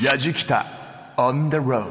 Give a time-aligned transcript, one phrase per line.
[0.00, 0.64] やじきた
[1.18, 1.84] on the road.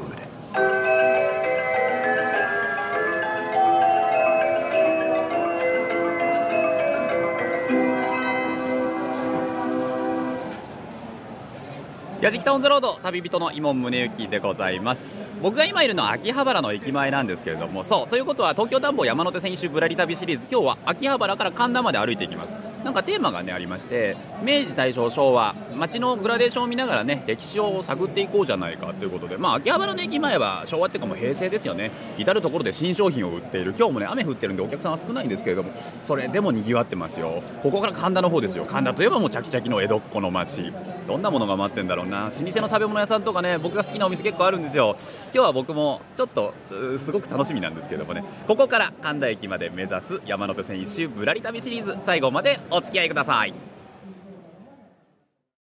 [12.20, 15.22] やじきたオンザロード旅人の伊門宗行でございます。
[15.40, 22.54] 僕が今いるのは秋葉原の駅前なんですけれどもそうということは東京暖房山手線一周ぶらり旅シリーズ今日は秋葉原から神田まで歩いていきます。
[22.84, 31.90] なんかテーマがねありまして明治大正昭和街のグラデーションを見ながらね歴史を探っていこうじゃないかということでまあ秋葉原の駅前は昭和っていうかもう平成ですよね。
[32.18, 33.74] 至る所で新商品を売っている。
[33.78, 37.42] 今日もね雨降ってるんでお客さんは少ないんですけれどもそれでもにぎわってますよ。
[37.62, 38.64] ここから神田の方ですよ。
[38.64, 40.72] 神田といえばもうチャキチャキの江戸っ子の街。
[41.06, 42.24] どんなものが待ってんだろうな。
[42.24, 44.96] 老舗の食べ物屋さんとかね僕が好きなお店結構あるんですよ。
[45.26, 46.54] 今日は僕もちょっと
[46.98, 48.24] すごく楽しみなんですけどもね。
[48.46, 53.54] ここから神田駅まで目指す山手線一周ぶらり旅シリーズ最後までお付き合いください。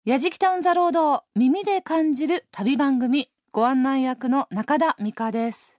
[0.06, 5.78] やじきたオンザロード耳で感じる旅番組ご案内役の中田美香です。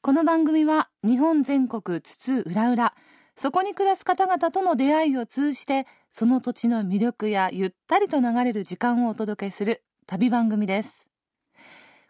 [0.00, 2.94] この番組は日本全国津々浦々
[3.36, 11.06] そこに暮らす方々との出会いを通じてその土地の魅力やゆったりと流れる時間をお届けする旅番組です。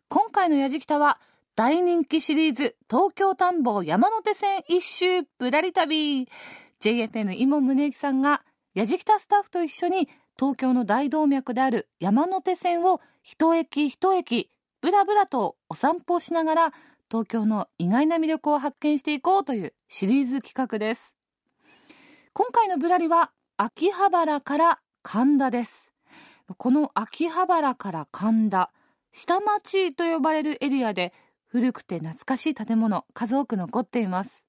[0.09, 1.21] 今回のやじきたは
[1.57, 6.29] 大人気シリーズ東京田んぼ山手線一周ぶらり旅。
[6.81, 8.43] JFN 今宗行さんが
[8.75, 16.73] やじきたスタッフと一緒に東京の大動脈である山手線を一駅一駅ぶらぶらとお散歩しながら
[17.11, 21.15] 東京の意外な魅力を発見していこうというシリーズ企画です。
[22.33, 25.91] 今回のぶらりは秋葉原から神田です。
[26.59, 28.71] この秋葉原から神田
[29.11, 31.13] 下町と呼ばれるエリアで
[31.49, 34.45] 古くて懐かしい建物数多く残っています。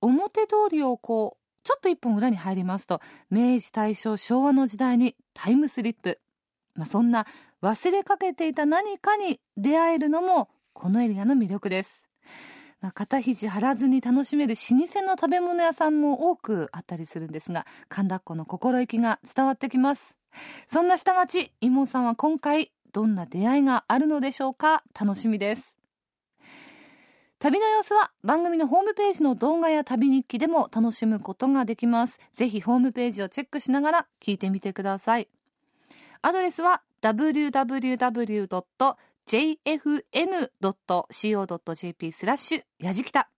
[0.00, 6.18] 表通りをこうちょっと一本裏に入りますと明治大正昭和の時代にタイムスリップ、
[6.74, 7.26] まあ、そんな
[7.62, 12.02] 忘れかけていた何かに出会えるのもこのエリアの魅力です、
[12.86, 20.14] まあ、肩肘張らずに楽しめる老舗の食べ物屋さんも多くあったりするんですが神田っ子の心意気が伝わってきます。
[20.68, 24.84] そんな下町妹さんは今回どんな出会いがあるのでしょうか？
[24.96, 25.76] 楽しみです。
[27.40, 32.20] 旅の様子は番組のホームページの動画や旅日記でも楽しむことができます。
[32.34, 35.26] ぜひホームページをチェックしながら聞いてみてください。
[36.22, 38.96] アドレスは www.
[39.28, 40.52] jfn.co.jp
[42.12, 43.30] スラッシュやじきた。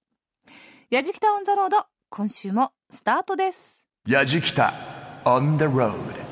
[0.89, 3.85] やじきたオンザロード今週もスタートです。
[4.07, 4.71] やじきた
[5.25, 6.24] オンザロード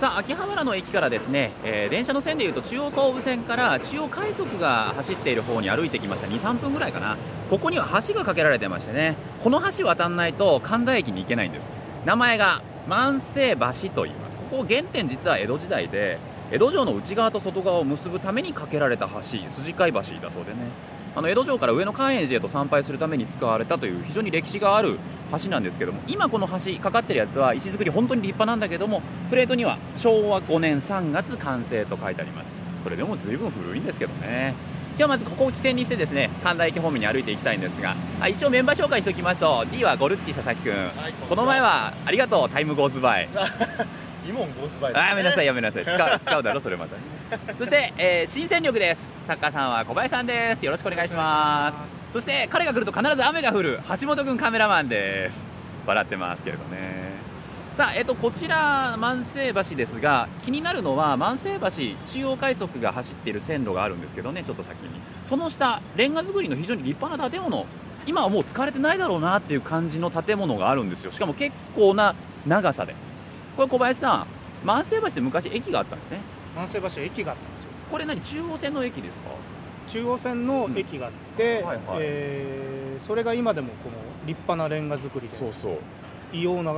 [0.00, 6.26] さあ秋葉原の駅からですね、えー電車の線でいうと中央総武線から中央快速が走っている方に歩いてきました。
[6.26, 7.18] 23分ぐらいかな。
[7.50, 9.14] ここには橋が架けられてましてね。
[9.44, 11.66] この橋渡んないと神田駅に行けないんです。
[12.06, 14.38] 名前が万世橋と言います。
[14.38, 16.16] ここ原点実は江戸時代で
[16.50, 20.60] 江戸城の内側と外側を結ぶために架けられた橋筋貝橋だそうでね。
[21.14, 24.98] あの江戸城から上野寛永寺へと参拝するために使われたという非常に歴史がある
[25.42, 32.54] 橋なんですけども今この橋かかってるやつは石造り本当に立派なんだけどもプレートには昭和5年3月完成と書いてあります。
[32.82, 34.54] これでも随分古いんですけどね。
[34.90, 40.74] 今日はまずここを起点にしてですね神田駅方面に歩いていきたいんですがあ一応メンバー紹介しておきますと D はゴルッチ佐々木君、
[41.28, 43.28] この前はありがとうタイムゴーズバイ。
[44.28, 45.84] イモンゴースバイあやめなさいやめなさい。
[45.84, 46.96] 使う使うだろそれまた
[47.58, 49.08] そして、えー新戦力です。
[49.26, 50.64] 作家さんは小林さんです。
[50.64, 51.76] よろしくお願いします。
[52.12, 55.46] そして彼が来ると必ず雨が降る橋本君カメラマンです。
[55.86, 57.10] 笑ってますけれどね。
[57.76, 61.68] さあ、えっと、こちら万世橋ですが気になるのは万世橋
[62.04, 65.00] 中央快速が走っている線路があるんですけどねちょっと先に。
[65.22, 67.66] その下レンガ造りの非常に立派な建物。
[68.06, 71.12] 今はもう使われてないだろうなっていう感じの建物があるんですよ。
[71.12, 72.94] しかも結構な長さで。
[73.56, 74.26] これ小林さん
[74.64, 76.18] 万世橋って昔駅があったんですね。
[76.56, 77.70] 万世橋駅があったんですよ。
[77.90, 78.20] これ何？
[78.20, 79.30] 中央線の駅ですか？
[79.88, 81.66] 中央線の駅があって、うん。
[81.66, 81.98] はいはい。
[82.00, 83.96] えーそれが今でもこの
[84.26, 85.52] 立派なレンガ造りでそう
[86.34, 86.74] 異様な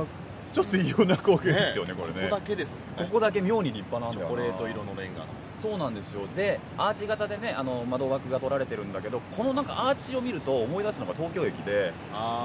[0.53, 2.29] ちょっと異様な光景ですよねこれね。
[2.29, 3.05] ここだけですもんね。
[3.09, 4.33] ここだけ妙に立派なんだよな。
[4.33, 5.25] チョコレート色のレンガの。
[5.61, 6.21] そうなんですよ。
[6.35, 11.91] でアーチ型でねあの窓枠が取られてるんだけどこのなんかアーチを見ると思い出すのが東京駅で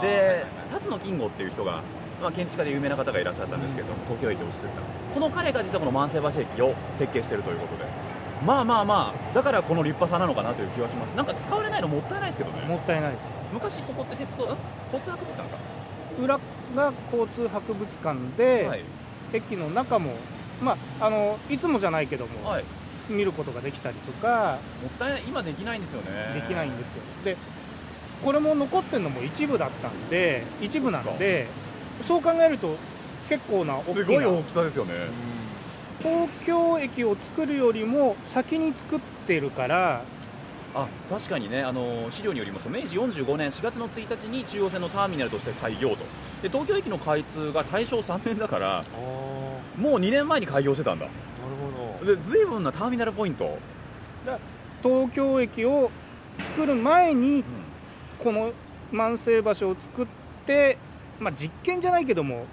[0.03, 1.83] で辰野金吾っていう人が、
[2.21, 5.13] まあ、建築家で有名な方がいらっしゃったんですけど、東京駅を作った。
[5.13, 7.89] その彼が実はこの万世橋駅を設計してるということで。
[8.45, 11.15] まあまあまあだからこの立派さなのかなという気はします。
[11.17, 12.63] なんか使われないのもったいないですけどね。
[12.67, 13.21] もったいないです。
[13.53, 14.57] 昔ここって鉄道ん
[14.93, 15.57] 交通博物館か？
[16.23, 16.41] 裏
[16.77, 18.85] が交通博物館で、はい。
[19.33, 20.13] 駅の中も
[20.63, 22.65] まああのいつもじゃないけども、はい。
[23.09, 24.59] 見ることができたりとか。
[24.83, 25.23] もったいない。
[25.27, 26.41] 今できないんですよね。
[26.41, 27.03] できないんですよ。
[27.25, 27.37] で
[28.25, 31.47] これも残ってるのも一部だったんで一部なんで
[32.07, 32.77] そう考えると
[33.29, 34.95] 結構な大きなきさですよね。
[36.01, 40.03] 東京駅を作るよりも先に作ってるから
[40.75, 41.63] あ確かにね。
[41.63, 45.97] あの資料によりますと明治45年4月の1日に中央線のターミナルとして開業と。
[46.43, 48.85] で東京駅の開通が大正3年だから
[49.77, 51.07] もう2年前に開業してたんだ。
[51.07, 51.17] なる
[52.01, 52.17] ほど。
[52.17, 53.59] で随分なターミナルポイント、
[54.83, 55.91] 東京駅を
[56.55, 57.43] 作る前に
[58.19, 58.53] この
[58.93, 60.07] 万世橋を作っ
[60.47, 60.79] て、
[61.21, 62.47] まあ、実験じゃないけども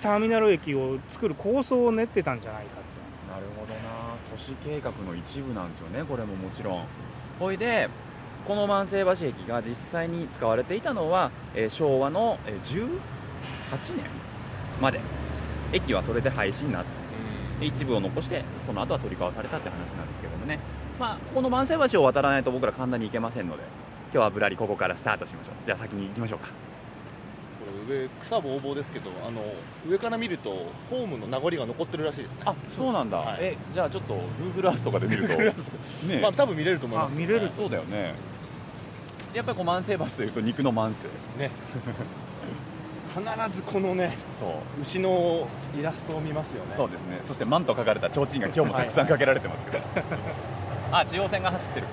[0.00, 3.80] ターミナル駅を作る構想を練ってたんじゃないかってなるほどな。
[4.30, 6.84] 都市計画の一部なんですよねこれももちろん。
[7.38, 7.88] ほいで
[8.46, 12.88] この万世橋駅が実際に使われていたのは、えー昭和のえー18
[13.96, 14.04] 年
[14.80, 15.00] まで。
[15.72, 20.58] 駅はそれで廃止になって一部を残してその後は取り交わされたって話なんですけどもね。
[21.00, 23.62] まあこの万世橋を渡らないと僕ら神田に行けませんので
[24.12, 25.54] 今日はぶらりここからスタートしましょう。
[25.64, 26.48] じゃあ先に行きましょうか。
[27.88, 29.42] 上草ぼうぼうですけどあの
[29.88, 30.50] 上から見ると
[30.90, 32.38] ホームの名残が残ってるらしいですね。
[32.44, 33.38] あそうなんだ、はい。
[33.40, 34.14] えじゃあちょっと
[34.54, 35.36] Google Earth とかで見ると。
[35.36, 36.20] ね。
[36.20, 37.50] まあ多分見れると思いますね、あ見れる。
[37.56, 38.14] そうだよね。
[39.34, 41.08] やっぱりこう万世橋というと肉の万世
[41.38, 41.50] ね。
[43.14, 44.82] 必ずこのねそう。
[44.82, 46.74] 牛のイラストを見ますよね。
[46.76, 47.20] そうですね。
[47.24, 49.78] そして万と書かれた提灯が今日もたくさんかけられてますけど、
[50.92, 51.86] あ中央線が走ってる。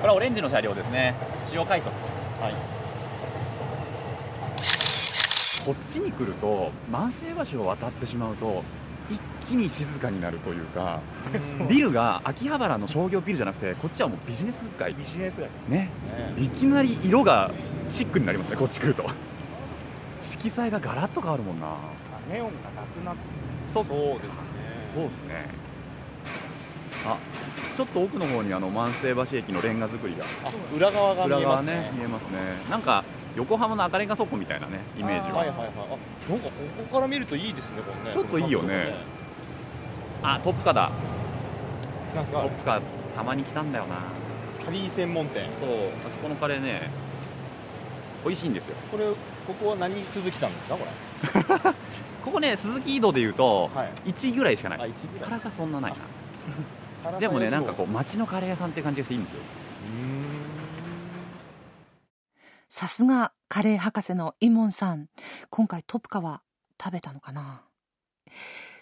[0.00, 1.14] これはオレンジの車両ですね。
[1.48, 1.94] 使用快速。
[2.40, 2.81] はい
[5.64, 8.64] こっちに来ると万世橋を渡ってしまうと
[9.08, 11.00] 一気に静かになるというか
[11.68, 14.94] ビルが秋葉原の商業ビルじゃなくてこっちはもうビジネス街。
[14.94, 15.50] ビジネス街。
[15.68, 15.90] ね。
[16.36, 16.42] ね。
[16.42, 17.50] いきなり色が
[17.88, 19.04] シックになりますねこっち来ると。
[20.22, 21.76] 色彩がガラッと変わるもんな。
[22.30, 23.20] ネオンがなくなって
[23.72, 24.32] そうですね
[24.94, 25.46] そうですね。
[27.04, 27.18] あ
[27.76, 30.24] ちょっと奥の方にあの万世橋駅のレンガ造りが。
[30.44, 31.72] あ裏側が見えますね。
[31.74, 32.38] ね見えますね。
[32.70, 33.04] なんか
[33.36, 35.38] 横浜の赤レンガ倉庫みたいなねイメージは。
[35.38, 35.68] はいはいはい。
[35.76, 36.50] あなんかこ
[36.90, 38.14] こから見るといいですねこれね。
[38.14, 38.94] ちょっといいよね。
[40.22, 40.90] あトップカーだ。
[42.14, 42.80] なんかトップカー
[43.16, 43.96] たまに来たんだよな。
[44.64, 45.44] カリー専門店。
[45.58, 45.68] そう。
[46.06, 46.90] あそこのカレーね
[48.24, 48.76] 美味しいんですよ。
[48.90, 49.04] これ
[49.46, 50.84] ここは何鈴木さんですかこ
[51.66, 51.72] れ？
[52.24, 54.10] ここね鈴木井戸でいうとはい。
[54.10, 55.04] 1ぐらいしかないあです。
[55.06, 55.30] 1ぐらい。
[55.30, 55.94] 辛さそんなない
[57.12, 57.18] な。
[57.18, 59.38] でもねなんかこう街のカレー屋さんって感じがしていいんですよ
[62.74, 65.08] さすがカレー博士のイモンさん。
[65.50, 66.40] 今回トプカは
[66.82, 67.66] 食べたのかな？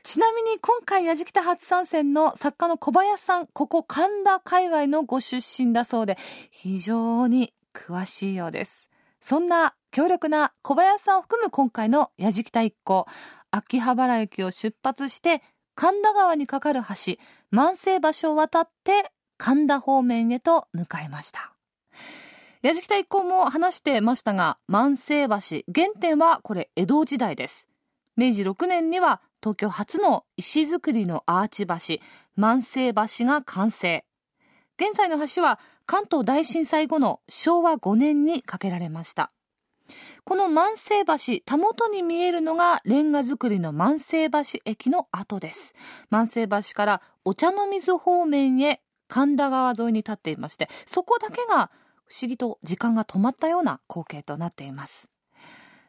[0.04, 6.16] ちなみに今回やじきた初参戦の作家の小林さんここ神田海外のご出身だそうで
[6.52, 8.88] 非常に詳しいようです。
[9.20, 13.06] そんな強力な小林さんを含む今回のやじきた一行
[13.50, 15.42] 秋葉原駅を出発して
[15.74, 17.14] 神田川に架かる橋
[17.50, 21.54] 万世橋を渡って神田方面へと向かいました。
[22.62, 25.34] 矢敷田一行も話してましたが万世橋
[25.74, 27.66] 原点はこれ江戸時代です。
[28.18, 32.04] 明治6年には東京初の石造りのアーチ橋
[32.36, 34.04] 万世橋が完成。
[34.76, 39.32] 現在の橋は関東大震災後の昭和5年に架けられました。
[40.24, 45.74] この万世橋たもとに見えるのがレンガ造りの万世橋駅の跡です。
[46.10, 51.70] 万世橋からお茶の水方面へ神田川沿いに立っていましてそこだけが
[52.10, 55.08] 不思議と時間が止まったような光景となっています。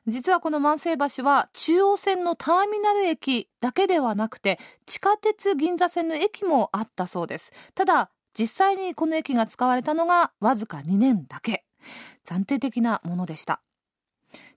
[0.08, 7.51] 実はこの万世橋は中央線のターミナル駅だけではなくて地下鉄銀座線の駅もあったそうです。
[7.75, 11.66] ただ実際にこの駅が使われたのがわずか2年だけ。
[12.24, 13.62] 暫定的なものでした。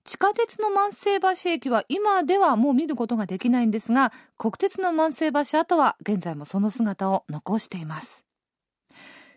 [0.04, 8.24] 地下鉄の万世橋駅は今ではもう見ることができないんですが国鉄の万世橋跡は現在もその姿を残しています。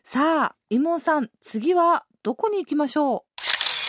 [0.04, 3.24] さあ伊門さん次はどこに行きましょ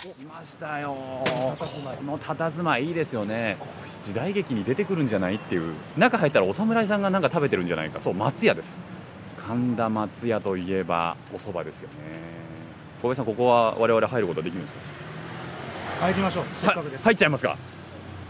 [0.01, 0.95] 来ましたよ。
[0.95, 1.57] こ
[2.05, 3.57] の佇まいいいですよね。
[4.01, 5.73] 時代劇に出てくるんじゃないっていう。
[5.97, 7.99] 中入ったらお侍さんがなんか食べてるんじゃないか。
[7.99, 8.79] そう松屋です。
[9.45, 11.95] 神田松屋といえばお蕎麦ですよね。
[13.01, 14.73] 小林さんここは我々入ることはできるんです
[15.99, 16.45] 入りましょう。
[16.61, 17.03] せっかかくです。
[17.03, 17.57] 入っちゃいますか。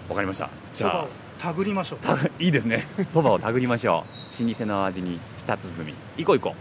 [0.10, 0.50] わかりました。
[0.74, 0.92] じゃあ。
[0.92, 1.08] そばを
[1.54, 2.00] 手繰りましょう。
[2.00, 2.88] た いいですね。
[2.98, 4.06] 蕎麦を手繰りましょ
[4.42, 4.44] う。
[4.44, 5.94] 老舗の味に舌鼓。
[6.18, 6.56] 行こう行こ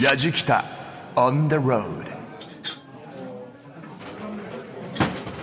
[0.00, 0.62] Yajikita
[1.16, 2.21] on the road.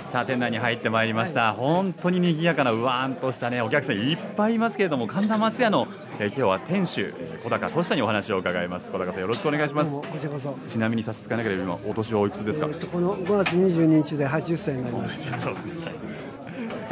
[0.09, 5.87] さあ店内に入ってまいりました、本当に賑やかなうわーんとしたねお客さんいっぱいいますけれども神田松屋の、
[6.19, 8.91] えー今日は店主えー小高俊さんにお話を伺います。
[8.91, 9.91] 小高さんよろしくお願いします。
[9.91, 10.57] こちらこそ。
[10.67, 15.39] ちなみに差し支えなければ今お年はおいくつですか、えーとこの5月22日で80歳になります。
[15.39, 15.87] そうです。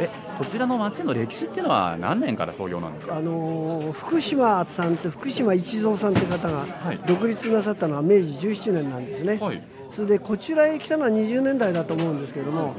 [0.00, 0.08] え
[0.38, 3.16] こちらの町の歴史っていうのは何年から創業なんですか？
[3.16, 6.98] あのー福島さんって福島一蔵さんって方がはい。
[7.06, 9.38] 独立なさったのは明治17年なんですね。
[9.40, 9.60] はい。
[9.90, 12.76] それでこちらへ来たのは20年代だと思うんですけども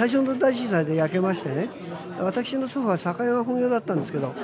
[0.00, 1.68] 大正の大震災で焼けましてね
[2.18, 4.34] 私の祖父は酒屋が本業だったんですけど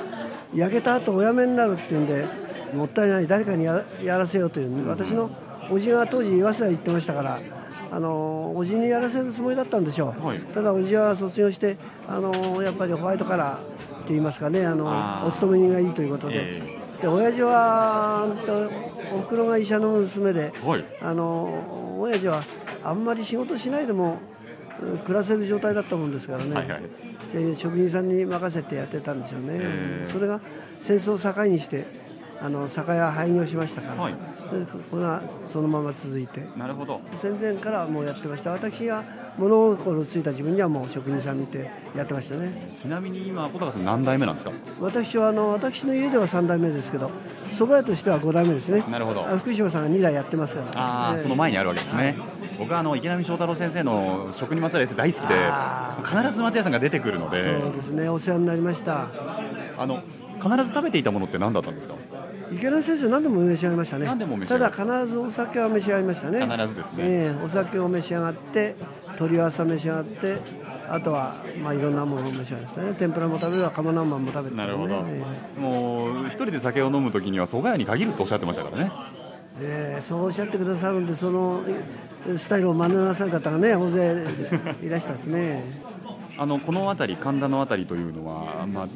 [0.53, 2.27] 焼けた後お辞めになるっていうんで
[2.73, 5.29] もったいない誰かにややらせようという私の
[5.69, 7.41] 叔父が当時早稲田に行ってましたから
[7.89, 10.39] あの叔父にやらせるつもりだったんでしょう、はい。
[10.39, 13.59] ただ叔父は卒業してあのやっぱりホワイトカラーっ
[14.01, 18.27] て言いますかねあのお勤め人がいいということで、えで親父は
[19.11, 20.85] おふくろが医者の娘で、はい。
[21.01, 22.43] あの親父は
[22.83, 24.36] あんまり仕事しないでもうん
[25.05, 26.81] 暮らせる状態だったもんですからね、はいはい。
[27.33, 30.39] で職人さんに任せてやってたんでしょうね、えーそれが
[30.79, 31.85] 戦争を境にして
[32.39, 34.13] あの酒屋廃業しましたから、はい。
[34.13, 34.19] で
[34.89, 36.47] これはそのまま続いて。
[36.55, 37.01] なるほど。
[37.19, 38.51] 戦前からもうやってました。
[38.51, 39.03] 私が
[39.37, 42.71] 物心ついた自分にはもう職人さん見てやってましたね。
[42.73, 44.51] ちなみに今小高さん何代目なんですか？
[44.79, 47.09] 私はあの私の家では3代目ですけど
[47.51, 48.83] 蕎麦屋としては5代目ですね。
[48.87, 49.27] なるほど。
[49.27, 50.71] あ福島さんが2代やってますから。
[50.79, 51.19] ああ、ええ。
[51.19, 52.15] その前にあるわけですね、
[52.57, 57.61] 僕はあの池波正太郎先生の食にまつわるエッセイ大好きであ必ず松屋さんが出てくるので。
[57.61, 59.07] そうですねお世話になりました。
[59.77, 60.01] あの
[60.41, 61.95] 必ず食べていたものって何だったんですか？
[62.51, 64.05] 池田先生何でも召し上がりましたね。
[64.05, 64.75] 何でも召し上がる。
[64.75, 66.45] ただ必ずお酒は召し上がりましたね。
[66.45, 66.95] 必ずですね。
[66.99, 68.75] ええお酒を召し上がって
[69.07, 70.37] 鶏わさ召し上がって
[70.89, 72.93] あとはまあいろんなものを召し上がりましたね。
[72.93, 78.91] 天ぷらも食べれば釜南蛮も食べて、ね、なるほど、えもう一人で酒を飲むときには蕎麦屋に限るとおっしゃってましたからね
[79.61, 81.61] えええそうおっしゃってくださるんでその
[82.27, 84.25] えスタイルを真似なさる方がね大勢
[84.83, 85.63] いらしたですね。
[86.39, 88.87] あのこの辺り神田の辺りというのは、まあ、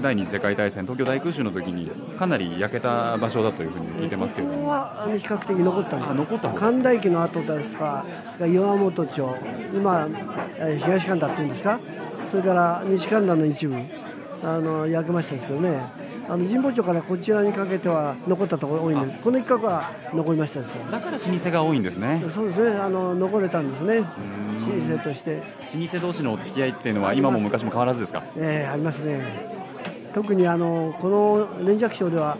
[0.00, 4.60] 第二次世界大戦東京大空襲の時にかなり焼けた場所だというふうに聞いてますけれども。
[4.60, 8.06] ここはあの比較的残ったんですあ残った方神田駅の後ですか？
[8.40, 9.36] 岩本町
[9.74, 10.08] 今
[10.56, 11.78] えー東神田っていうんですか？
[12.30, 13.76] それから西神田の一部
[14.42, 15.82] あの焼けましたですけどね
[16.28, 19.18] あの神保町からこちらにかけては残ったところ多いんです。
[19.20, 22.20] この一角は残りましたですかだから老舗が多いんですね。
[22.24, 22.76] らそうですね。
[22.78, 23.98] あの残れたんですね。
[23.98, 24.04] 老
[24.96, 25.36] 舗として。
[25.36, 28.24] 老舗同士のお付き合いっていうのは今も昔も変わらずですか？
[28.36, 29.20] ええありますね。
[30.14, 32.38] 特にあのこの連雀賞では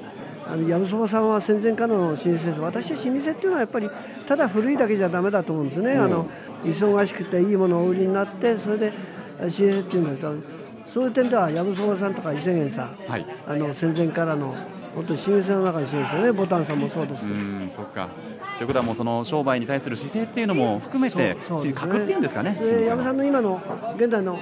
[0.49, 2.49] あの藪そばさんは戦前からの老舗です。
[2.59, 3.91] 私は老舗っていうのはやっぱり
[4.27, 6.27] ただ古いだけじゃだめだと思うんですね、あの
[6.65, 8.93] 忙しくていいものをお売りになってそれで
[9.39, 10.56] 老舗っていうんだけど
[10.97, 13.27] そういう点では藪そばさんとか伊勢源さん、はい。
[13.47, 14.55] あの戦前からの
[14.95, 16.33] 本当に老舗の中に老舗ですよね。
[16.33, 18.09] ボタンさんもそうですうけど、んそっか。
[18.57, 21.91] ということはもうその商売に対する姿勢っていうのも含めてそうそうですね。
[21.93, 23.61] 格っていうんですかねで矢部さんの今の
[23.99, 24.39] 現代の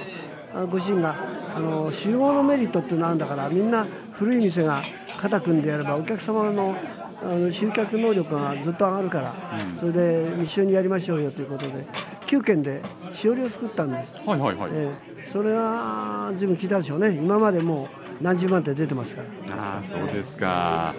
[0.71, 1.13] ご主人が
[1.57, 4.81] あの集合のメリットっていうのがあるんだからみんな古い店が
[5.19, 6.73] 肩組んでやればお客様の
[7.21, 9.33] あの集客能力がずっと上がるから、
[9.79, 11.85] それで一緒にやりましょうよということで
[12.27, 12.81] 9軒で
[13.11, 17.11] しおりを作ったんです、はいはいはい、ええそれは随分効いたでしょうね。
[17.11, 17.89] 今までも
[18.19, 19.55] う何十万って出てますから。
[19.55, 20.95] ああそうですか。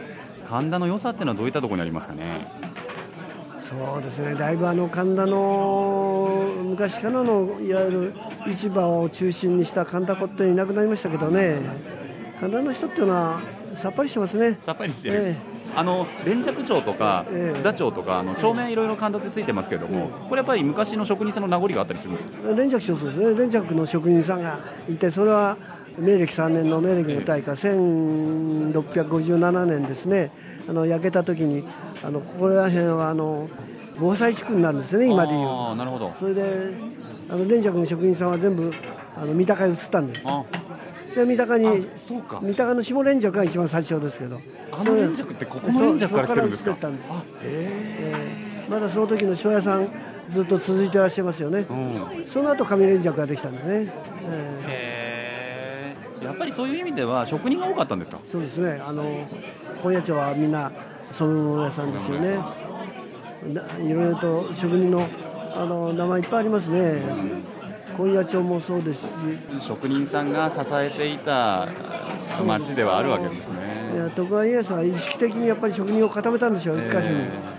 [0.46, 2.46] 神田の良さっていうのはどういったところにありますかね？
[3.60, 4.34] そうですね。
[4.34, 8.14] だいぶあの神田の昔からのいわゆる
[8.54, 11.56] 市場を中心にした神田子っていなくなりましたけどね。
[12.40, 13.40] 神田の人っていうのは
[13.76, 14.56] さっぱりしてますね。
[14.60, 15.36] さっぱりしてる、え
[15.76, 17.54] あの連雀町とかええ。
[17.54, 22.48] 津田町とかあの町名いろいろ神田ってついてますけども、これやっぱり昔の職人さんの名残があったりするんですか？
[22.54, 23.34] 連着そうですね。
[23.38, 24.58] 連着の職人さんが
[24.90, 25.56] いてそれは
[25.98, 30.30] 明暦3年の明暦の大火1657年ですね。
[30.68, 31.64] あの焼けた時に
[32.02, 33.48] あのここら辺はあの
[33.98, 35.38] 防災地区になるんですね今でいう。
[35.46, 36.12] ああなるほど。
[36.18, 36.74] それで
[37.28, 38.72] あの連着の職人さんは全部
[39.16, 40.22] あの三鷹へ移ったんです。
[40.26, 40.44] あ
[41.16, 42.40] それ三鷹にあそうか。
[42.42, 44.38] 三鷹の下連着が一番最初ですけど。
[44.70, 46.74] あの連着ってここの連着から来てるんですか？
[46.74, 47.10] たんです。
[47.42, 49.88] えーまだその時の庄屋さん
[50.28, 53.92] ずっと続いてらっしゃいますよね、え、うん、その後上連着ができたんですね、
[54.24, 58.18] えへえやっぱりそういう意味では職人が多かったんですか？
[58.18, 58.82] ーそうですね。
[58.84, 59.04] あの
[59.82, 60.70] 本屋町はみんな
[61.12, 62.38] 染め物屋さんですよね。
[63.54, 65.08] ないろいろと職人の
[65.54, 67.00] あの名前いっぱいありますね
[67.96, 69.10] 本屋町もそうですし
[69.60, 71.68] 職人さんが支えていた
[72.46, 77.06] 町ではあるわけですいねや徳川家康は意識的にやっぱり職人を固めたんですよ、一箇所に。
[77.08, 77.56] えー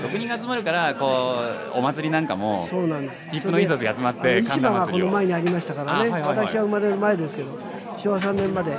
[0.00, 1.36] 職人が集まるからこ
[1.74, 3.28] うお祭りなんかもそうなんです。
[3.28, 5.98] 切符のいい人たちが集まって市場がこの前にありましたからね。
[5.98, 7.58] あはいはいはい私は生まれる前ですけど、
[7.98, 8.78] 昭和3年まで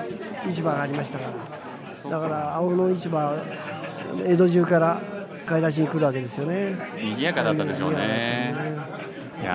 [0.50, 1.25] 市場がありましたか
[2.03, 2.10] ら。
[2.10, 3.43] だから青野市場は
[4.25, 5.01] 江戸中から
[5.46, 6.75] 買い出しに来るわけですよね。
[6.98, 8.50] 賑やかだったでしょうねい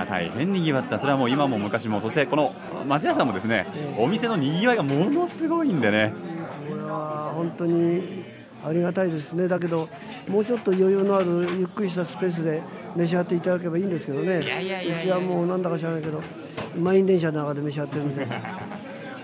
[0.00, 2.54] や大変にぎわったそれはもう今も昔もそしてこの
[2.86, 3.66] 町屋さんもですね
[3.98, 6.12] お店のにぎわいがものすごいんでね
[6.68, 8.24] これは本当に
[8.64, 9.46] ありがたいですね。
[9.46, 9.88] だけど
[10.28, 12.62] もうちょっと余裕のあるゆっくりしたスペースで
[12.96, 14.38] 召し上がっていただければいいんですけどね。
[14.38, 16.20] うちはもうなんだか知らないけど
[16.76, 18.26] 満員電車の中で召し上がってるんで。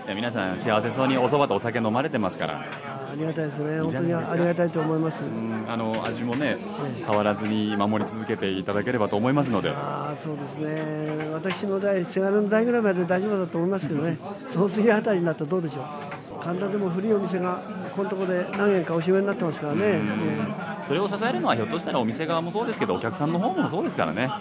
[0.05, 2.65] いや皆さん幸せそうにお蕎麦とお酒飲まれてますから
[3.13, 5.23] ありがたいですね、本当にありがたいと思います。
[5.23, 5.65] うん。
[5.69, 6.57] あの味もね
[7.05, 9.69] 変わらずに守り続けていただければと思いますので。
[9.69, 14.17] ああそうですね、私の代、せがれの代ぐらいまで大丈夫だと思いますけどね、
[14.51, 17.61] その次あたりになったらどうでしょう、神田でも古いお店が、
[17.95, 19.99] このところで何軒かお閉めになってますからね、え。
[20.83, 24.31] それを支えるのはひょっとしたらお店側もそうですけどお客さんの方もそうですからね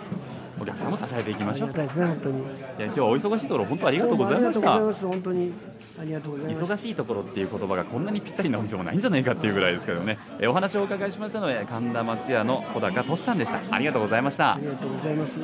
[0.62, 1.68] お客さんも支えていきえましょう。
[1.70, 2.38] ありがたいですね、本当に。
[2.38, 4.60] いや今日はお忙しいところ本当ありがとうございました。
[4.60, 5.52] どうもありがとうございます、本当に
[6.00, 6.64] ありがとうございます。
[6.64, 10.18] 忙しいところっていう言葉がこんなにぴったりなお店もないんじゃないかっていうぐらいですけどね。
[10.38, 13.60] えお話をお伺いしましたので神田松屋の小高俊さんでした。
[13.74, 14.54] ありがとうございました。
[14.54, 15.40] ありがとうございます。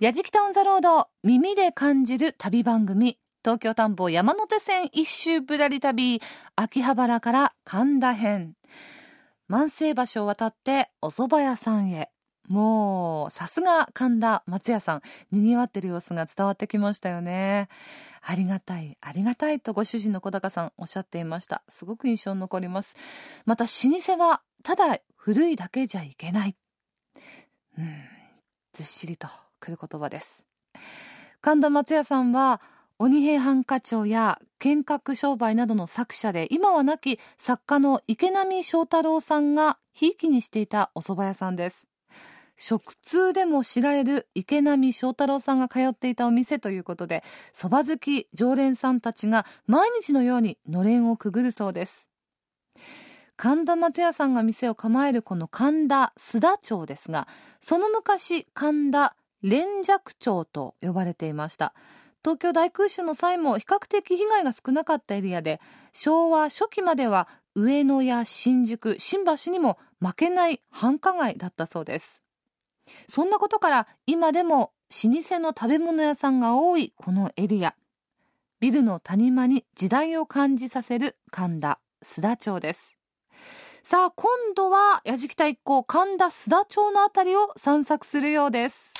[0.00, 3.18] やじきたオンザロード耳で感じる旅番組。
[3.44, 6.20] 東京田んぼ山手線一周ぶらり旅。
[6.56, 8.54] 秋葉原から神田編
[9.48, 12.10] 万世橋を渡ってお蕎麦屋さんへ。
[12.48, 17.68] もうさすが神田松屋さんにぎわってる様子が伝わってきましたよね。
[18.22, 21.62] ありがたいありがたいとご主人の小高さんおっしゃっていました。
[21.68, 22.94] すごく印象に残ります。
[23.46, 26.56] また老舗はただ古いだけじゃいけない。
[27.78, 27.86] うん
[28.72, 29.28] ずっしりと
[29.60, 30.44] くる言葉です。
[31.40, 32.60] 神田松屋さんは
[33.00, 41.86] 鬼平犯科帳や剣閣商売などの作者で今は亡き作家の池波正太郎さんがひいきにしていたお蕎麦屋さんです。
[42.56, 47.22] 食通でも知られる池波正太郎さんが通っていたお店ということで
[47.54, 52.10] 蕎麦好き常連さんたちが毎日のようにのれんをくぐるそうです。
[53.36, 57.28] 神田松屋さんが店を構えるこの神田須田町ですが
[57.60, 61.74] その昔神田連雀町と呼ばれていました。
[62.28, 65.62] 東京大空襲の際も比較的被害が少なかったエリアで
[65.94, 72.22] 昭和初期までは上野や新宿新橋にも負けない繁華街だったそうです。
[73.08, 74.72] そんなことから今でも
[75.04, 77.74] 老舗の食べ物屋さんが多いこのエリア。
[78.60, 82.98] ビルの谷間に時代を感じさせる神田須田町です。
[83.82, 88.92] さあ今度は矢敷太一行神田須田町のあたりを散策するようです。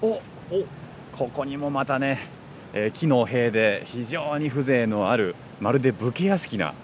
[0.00, 0.81] おお。
[1.22, 2.18] ここにもまたね、
[2.72, 6.74] えー木の塀で非常に風情のあるまるで武家屋敷な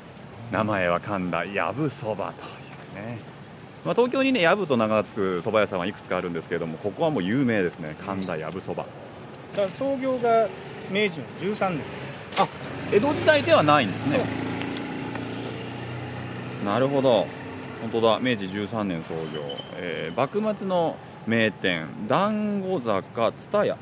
[0.53, 3.19] 名前は神田やぶそばというね、
[3.85, 7.97] まあ、東京にねやぶと名が付く蕎麦屋さんはいくつかあるんですけれどもここはもう有名ですね。
[8.07, 8.87] 神田やぶそば。
[9.77, 10.47] 創業が
[10.89, 11.81] 明治の13年。
[12.39, 12.47] あ
[12.93, 14.21] 江戸時代ではないんですね。
[16.65, 17.27] なるほど。
[17.83, 18.21] 本当だ。
[18.21, 19.43] 明治13年創業、
[19.79, 20.95] えー幕末の
[21.27, 23.77] 名店団子坂蔦屋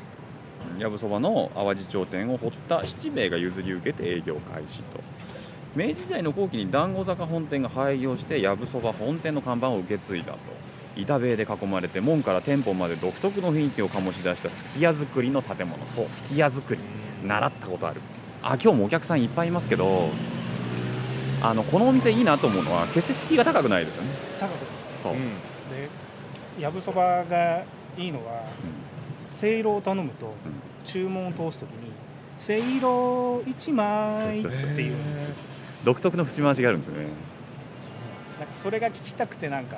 [0.79, 4.99] やぶそばの淡路町店を堀田七兵衛が譲り受けて営業開始と。
[5.75, 10.39] 明治時代の後期に団子坂本店が廃業してやぶそば本店の看板を受け継いだと。
[10.95, 15.85] 板塀で囲まれて門から店舗まで独特の雰囲気を醸し出したすき家作りの建物。
[15.85, 16.81] そうすき家作り。
[17.23, 18.01] 習ったことある。
[18.41, 20.09] あ今日もお客さんいっぱいいますけど
[21.41, 24.09] あのこのお店いいなと思うのは決して敷居が高くないですよね。
[24.39, 24.51] 高く
[25.03, 25.89] そう、で
[26.61, 27.63] やぶそばが
[27.97, 28.45] いいのは
[29.39, 30.33] せいろを頼むと
[30.83, 31.91] 注文を通すときに
[32.39, 34.95] せいろ1枚っていう。
[34.95, 35.35] んですよ
[35.83, 37.07] 独特の節回しがあるんですよね。
[38.39, 39.77] なんかそれが聞きたくてなんか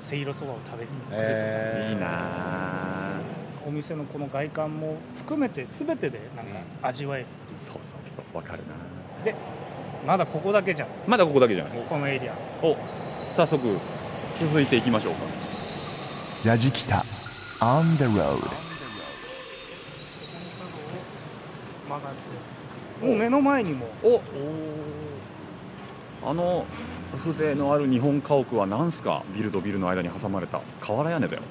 [0.00, 3.20] せいろそばを食べに行くといいなあ。
[3.66, 7.26] お店のこの外観も含めて全てでなんか味わえる
[7.64, 8.36] そうそうそう。
[8.36, 8.58] わかる
[9.18, 9.34] なで
[10.06, 10.88] まだここだけじゃん。
[11.06, 12.34] まだここだけじゃないこのエリア。
[12.62, 12.76] お
[13.34, 13.78] 早速
[14.38, 15.20] 続いていきましょうか。
[16.44, 16.96] ラジキタ
[17.60, 18.38] On the road
[21.88, 22.18] 曲がって
[23.00, 23.86] もう目の前にも。
[24.02, 24.20] お
[26.22, 26.66] あの
[27.24, 29.22] 風情のある日本家屋は何すか？
[29.34, 30.60] ビルとビルの間に挟まれた。
[30.80, 31.42] 瓦屋根だよ。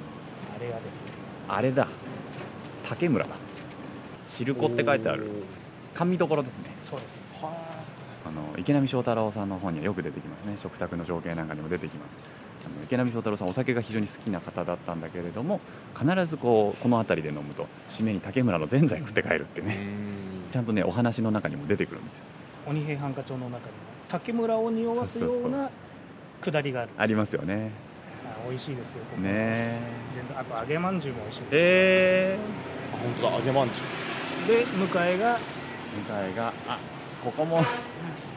[0.55, 1.11] あれがですね。
[1.47, 1.87] あれだ。
[2.87, 3.31] 竹村だ。
[4.27, 5.27] 汁粉って書いてある。
[5.95, 6.65] 甘味どころですね。
[6.83, 7.23] そうです。
[7.41, 10.53] あの池波正太郎さんの本にはよく出てきますね。
[10.55, 12.09] 食卓の情景なんかにも出てきます。
[12.65, 15.61] あの池波正太郎さんお酒が非常に好きな方だったんだけれども
[15.97, 19.77] 必ずこうこの辺りで飲むと締めに竹村のぜんざい食って帰るってね
[20.51, 22.23] ちゃんとねお話の中にも出てくるんですよ。
[22.67, 23.59] 鬼平犯科帳の中にも
[24.07, 25.69] 竹村を匂わすような
[26.41, 27.71] 下りがあるありますよね。
[28.25, 29.21] あ美味しいですよここ。
[29.21, 29.29] ね。
[29.29, 29.79] え
[30.15, 32.37] 全部あと揚げまんじゅうも美味しいですえ
[33.03, 35.37] 本当だ揚げまんじゅで向かいが。
[35.37, 35.39] ー、
[35.97, 36.79] 向かいがあ
[37.23, 37.61] ここも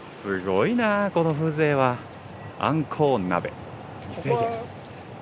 [0.08, 1.96] すごいなこの風情は。
[2.58, 3.48] あんこう鍋。
[3.50, 3.54] こ
[4.10, 4.64] 店でこは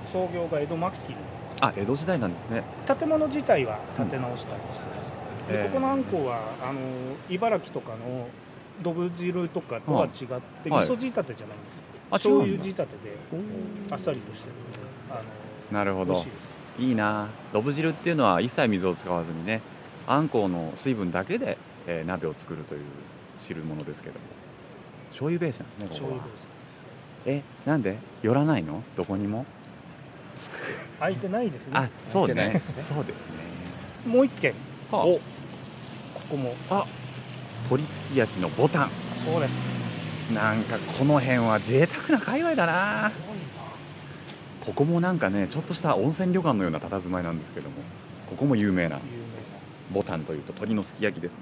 [0.06, 0.94] 創業が江戸末期。
[1.62, 2.62] あ江戸時代なんですね。
[2.86, 5.09] 建物自体は建て直したりしてます、
[5.52, 6.80] でここのあんこうはあの
[7.28, 8.28] 茨城とかの
[8.82, 10.10] どぶ汁とかとは違っ
[10.64, 10.84] て、はい。
[10.84, 11.82] 味噌仕立てじゃないんですよ。
[12.10, 12.86] あ醤油仕立てで
[13.90, 14.78] あっさりとしてるので
[15.10, 15.14] あ
[15.72, 16.24] のなるほど。
[16.78, 17.28] いいいな。
[17.52, 19.60] どぶ汁っていうのは一切水を使わずにね
[20.06, 22.80] あんこうの水分だけでえー鍋を作るという
[23.38, 24.20] 汁物ですけども。
[25.10, 26.20] 醤油ベースなんですねここは。
[26.20, 26.46] 醤油ベース
[27.26, 27.98] えなんで？
[28.22, 28.82] 寄らないの？
[28.96, 29.44] どこにも？
[30.98, 31.72] 空いてないですね。
[31.74, 32.34] あそうね。
[32.34, 32.82] ですね。
[32.94, 33.32] そうですね。
[34.06, 34.54] もう一軒。
[34.92, 35.20] お
[36.30, 36.54] ここも
[37.64, 38.90] 鶏すき焼きのボタン。
[39.24, 39.60] そうです。
[40.32, 43.10] なんかこの辺は贅沢な界隈だな。
[44.64, 47.74] ここもなんかねちょっとした温泉旅館のような佇まいなんですけども
[48.28, 49.00] ここも有名な
[49.92, 51.40] ボタンというと鶏のすき焼きですね。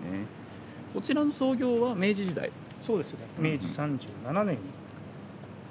[0.94, 2.50] こちらの創業は明治時代。
[2.82, 3.18] そうですね。
[3.38, 4.60] うん明治37年に。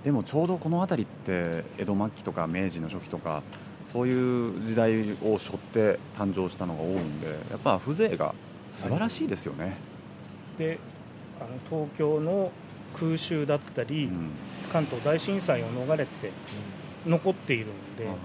[0.04, 3.42] でもちょうどこの辺りって江戸末期とか明治の初期とか
[3.92, 4.92] そういう時代
[5.24, 8.36] を背負って誕生したのが多いんでやっぱ風情が
[8.72, 9.78] 素晴らしいですよね、
[10.58, 10.80] で
[11.40, 12.52] あの東京の
[12.94, 14.30] 空襲だったり、うん。
[14.72, 16.32] 関東大震災を逃れて
[17.06, 18.18] 残っているんでああそっか。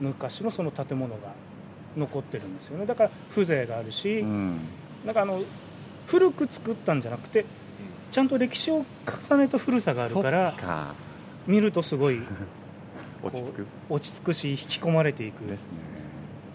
[0.00, 1.32] 昔のその建物が
[1.96, 2.86] 残ってるんですよね。
[2.86, 4.60] だから風情があるし、うん。
[5.04, 5.42] なんかあの
[6.06, 7.44] 古く作ったんじゃなくて
[8.10, 8.84] ちゃんと歴史を
[9.30, 10.94] 重ねた古さがあるから
[11.46, 12.20] 見るとすごい
[13.22, 13.66] 落ち着く。
[13.88, 15.46] 落ち着くし引き込まれていく。
[15.46, 16.05] ですね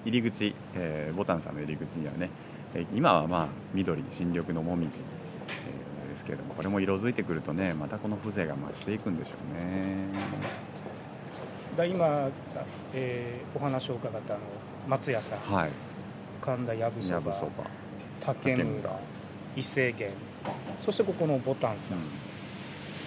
[0.06, 2.30] 入り口、えーボタンさんの入り口にはね、
[2.74, 10.08] えー今はまあ緑新緑のもみじ、えーですけれどもこれも色づいてくるとねまたこの風情が増していくんでしょうね。
[11.78, 12.30] だ今、
[12.94, 14.44] えーお話を伺ったあの
[14.90, 15.70] 松屋さんはい。
[16.42, 17.34] 神田やぶそば
[18.20, 19.00] 竹村
[19.56, 20.18] 伊勢源
[20.84, 22.04] そしてここのボタンさん、うん。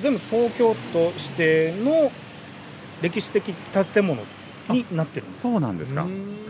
[0.00, 2.12] 全部東京都指定の
[3.02, 3.52] 歴史的
[3.92, 4.22] 建物
[4.68, 6.06] になってるそうなんですか。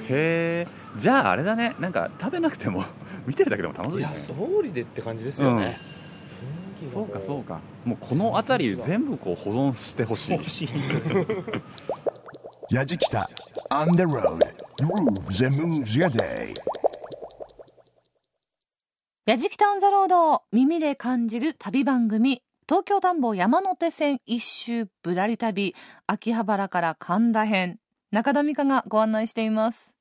[0.08, 0.68] へえ。
[0.96, 1.74] じゃああれだね。
[1.80, 2.84] なんか食べなくても
[3.26, 4.00] 見てるだけでも楽しいね。
[4.00, 5.78] いや総理でって感じですよね、
[6.80, 7.60] 雰囲気がそうもかそうか。
[7.84, 10.32] もうこの辺り全部こう保存してほしい。
[10.32, 10.68] 欲しい。
[12.70, 13.28] やじきた。
[13.70, 14.38] On the road.
[14.80, 16.54] Grooves and moves your day.
[19.26, 22.42] やじきたオンザロードを耳で感じる旅番組。
[22.68, 25.74] 東京田んぼ山手線一周ぶらり旅。
[26.06, 27.78] 秋葉原から神田編
[28.14, 29.92] 中田美香がご案内しています。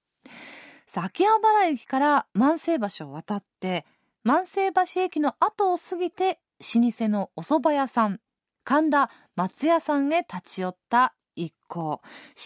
[0.86, 3.88] さあ秋葉原駅から万世橋を渡って
[4.23, 6.38] 万世橋駅の後を過ぎて
[6.76, 8.19] 老舗のお蕎麦屋さん
[8.63, 12.02] 神田松屋さんへ立ち寄った一行。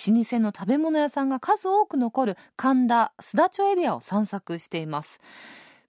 [0.07, 5.19] 老舗の食べ物屋さんが数多く残る神田須田町エリアを散策しています。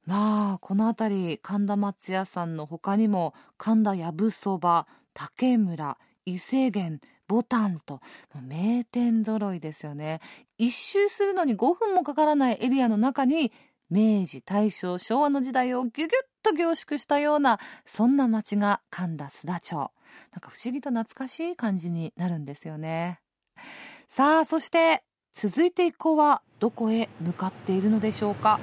[0.06, 8.00] まあこの辺り神田松屋さんの他にも神田やぶそば竹村伊勢源ボタンと
[8.42, 10.20] 名店揃いですよね。
[10.56, 13.52] 一周するのに5分もかからないエリアの中に
[13.90, 16.10] 明治大正昭和の時代をギュギュッ
[16.42, 19.76] と凝縮したようなそんな街が神田須田町。
[19.76, 23.20] なんか不思議と懐かしい感じになるんですよね。
[24.08, 28.58] さあそして続いて一行はどこへ向かっているのでしょうか。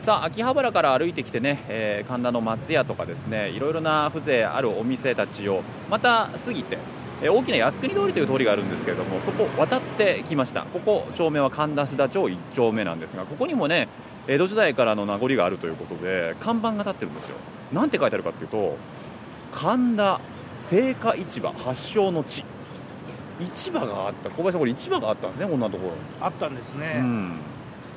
[0.00, 6.78] さあ秋葉原から歩いてきてね、えー神田の松屋とかですねいろいろな風情あるお店たちをまた過ぎて、
[7.22, 10.62] えー大きな靖国通りという通りがあるんですけれどもそこを渡ってきました。
[10.62, 13.88] ここ町名は神田須田町1丁目なんですがここにもね
[14.28, 17.36] 江戸時代からの名残があるということで看板が立ってるんですよ。
[17.72, 18.76] なんて書いてあるかっていうと
[19.50, 22.44] 神田青果市場発祥の地。
[23.52, 24.30] 市場があった。
[24.30, 25.96] 小林さんこれ市場があったんですねこんなところに。
[26.20, 27.32] あったんですね、うん、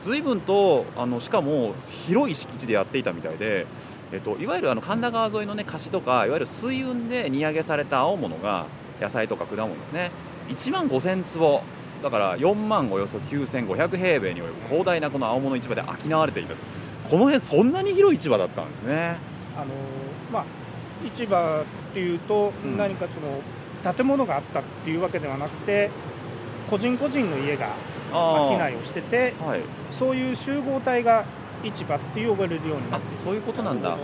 [0.04, 1.74] 随分とあのしかも
[2.06, 3.68] 広い敷地でやっていたみたいで、
[4.12, 8.66] えっと、いわゆるあの神田川沿いの、ね、貸しとかいわゆる水運で荷揚げされた青物が
[9.02, 10.12] 野菜とか果物ですね。
[10.50, 11.64] 1万5000坪
[12.02, 16.58] だから4万およそ9500平米に及ぶ広大なこの青物市場で商われていたと。
[17.10, 19.18] この辺そんなに広い市場だったんですね。
[19.56, 19.66] あの
[20.32, 20.46] まあ
[21.16, 22.78] 市場っていうとうん。
[22.78, 25.90] 何かその建物があったっていうわけではなくて
[26.70, 27.70] 個人個人の家があ
[28.12, 31.26] 商いをしててはい、そういう集合体が
[31.64, 33.96] 市場って呼ばれるようになあってそういうことなんだ。
[33.96, 34.02] ね。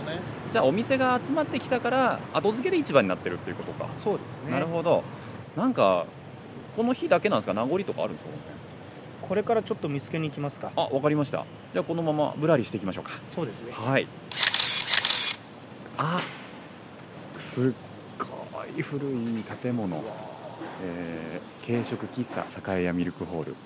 [0.52, 3.88] じゃあお店が集まってきたから後付けで市場になってるっていうことか。
[4.02, 4.52] そうですね。
[4.52, 5.02] なるほど。
[5.56, 6.06] なんか
[6.76, 7.54] この日だけなんですか？
[7.54, 8.30] 名残とかあるんですか？
[8.30, 8.36] ね
[9.26, 10.70] これからちょっと見つけに行きますか。
[10.76, 11.44] あわかりました。
[11.72, 13.12] じゃあこのままぶらりしていきましょうか。
[13.34, 13.72] そうですね。
[13.72, 14.06] はい。
[15.98, 16.20] あ
[17.38, 17.72] すっ
[18.18, 18.26] ご
[18.78, 20.04] い古い建物、
[20.84, 23.56] えー軽食喫茶栄屋ミルクホール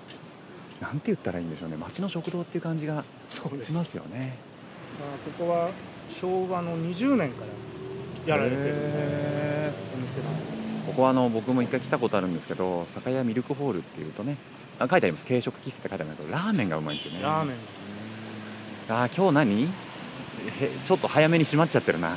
[0.81, 1.77] なんて言ったらいいんでしょうね。
[1.77, 3.41] 町の食堂っていう感じがし
[3.73, 4.37] ますよね。
[4.99, 5.71] まあここは
[6.11, 7.45] 昭和の20年か
[8.27, 10.43] らやられてるへお店なんで。
[10.85, 14.39] ーここはあの僕も一回来たことあるんですけど栄屋ミルクホールっていうとね
[14.79, 15.27] あ書いてあります。
[15.27, 17.23] 軽食喫茶って書いてあるんだけどラーメンがうまいんですよね。
[17.23, 17.57] ラーメン。
[18.89, 19.65] あー今日何？
[19.65, 19.69] へ
[20.83, 22.17] ちょっと早めに閉まっちゃってるな。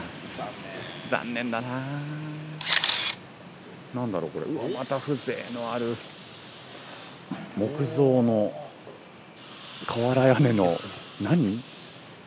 [1.09, 1.67] 残念だな。
[3.93, 4.45] なんだろうこれ。
[4.45, 5.95] うわまた風情のある
[7.57, 8.51] 木造の
[9.87, 10.77] 瓦屋根の
[11.21, 11.61] 何？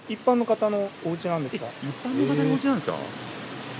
[0.08, 1.66] 一般の方のお家なんですか？
[1.82, 2.94] 一般の方のお家なんですか、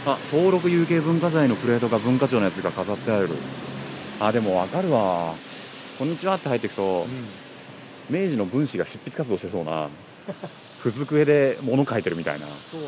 [0.07, 3.29] あ登録有形文化財のプレートが文化庁のやつが飾ってある。
[4.18, 5.35] あでもわかるわ。
[5.98, 7.07] こんにちはって入っていくと、
[8.11, 9.88] 明治の分子が執筆活動してそうな
[10.81, 12.46] ふ机で物書いてるみたいな。
[12.70, 12.83] そう。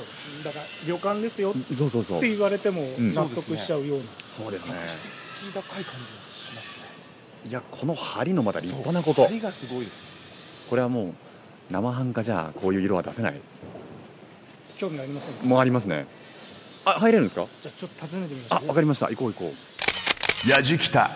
[0.45, 1.51] だから旅館ですよ。
[1.53, 2.21] っそうそうそう。
[2.21, 3.14] て言われてもん。
[3.14, 4.73] 納得しちゃうような、そうですね。
[5.41, 6.38] 気高い感じがしますね
[7.49, 9.25] いやこの針のまた立派なこと。
[9.25, 10.67] 針がすごいです。
[10.69, 11.15] これはもう
[11.71, 13.41] 生半可じゃこういう色は出せない。
[14.77, 15.47] 興味ありませんか？
[15.47, 16.07] もうありますね。
[16.85, 17.47] あ入れるんですか？
[17.63, 18.59] じゃあちょっと訪ねてみましょう。
[18.65, 19.09] あわかりました。
[19.09, 19.53] 行こう行こ
[20.47, 20.51] う。
[20.51, 21.11] やじきた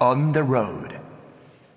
[0.00, 1.00] on the road.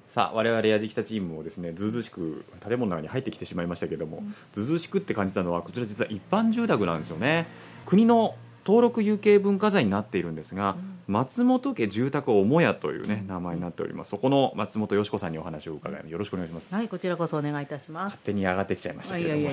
[0.07, 4.23] さあ我々やじきたチームもですねずうずうしく建物の中に入ってきてしまいましたけども、
[4.55, 7.45] ずうずうしくって感じたのはこちら実は一般住宅なんですよね。
[7.85, 8.33] 国の
[8.69, 10.75] 登録有形文化財になっているんですが、
[11.07, 14.11] 松本家住宅母屋というね名前になっております。
[14.11, 16.11] そこの松本よし子さんにお話を伺います。
[16.11, 16.71] よろしくお願いします。
[16.71, 18.13] はい、こちらこそお願いいたします。
[18.13, 19.49] 勝手に上がってきちゃいましたあけれども。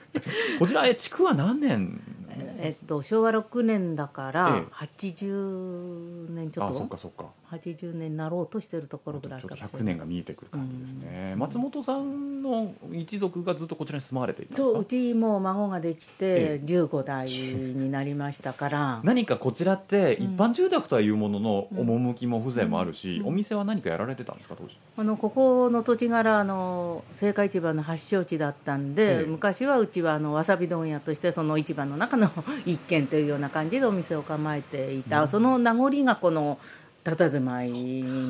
[0.60, 2.00] こちらえ築は何年
[2.58, 4.74] えっと昭和6年だからええ。
[5.22, 6.78] 80年ちょあっと？
[6.78, 7.26] そっかそっか。
[7.50, 14.68] 80年になろうとしてるところぐらいちょっとかもしれ100年が見えてくる感じですね、松本さんの一族がずっとこちらに住まわれていたんですか？
[14.68, 19.00] そううちも孫ができえて15代になりましたから。
[19.02, 20.24] 何かこちらってうん。
[20.34, 23.28] 一般住宅とはいうもののうん趣も風情もあるし、うん。
[23.28, 24.76] お店は何かやられてたんですか当時？
[24.98, 29.26] あのここの土地柄あの青果市場の発祥地だったんで、ええ。
[29.26, 32.27] 昔はうちはあのわさび問屋としてその市場の中の
[32.66, 36.58] 一軒というような感じでお店を構えていた、その名残がこの
[37.04, 37.70] 佇まい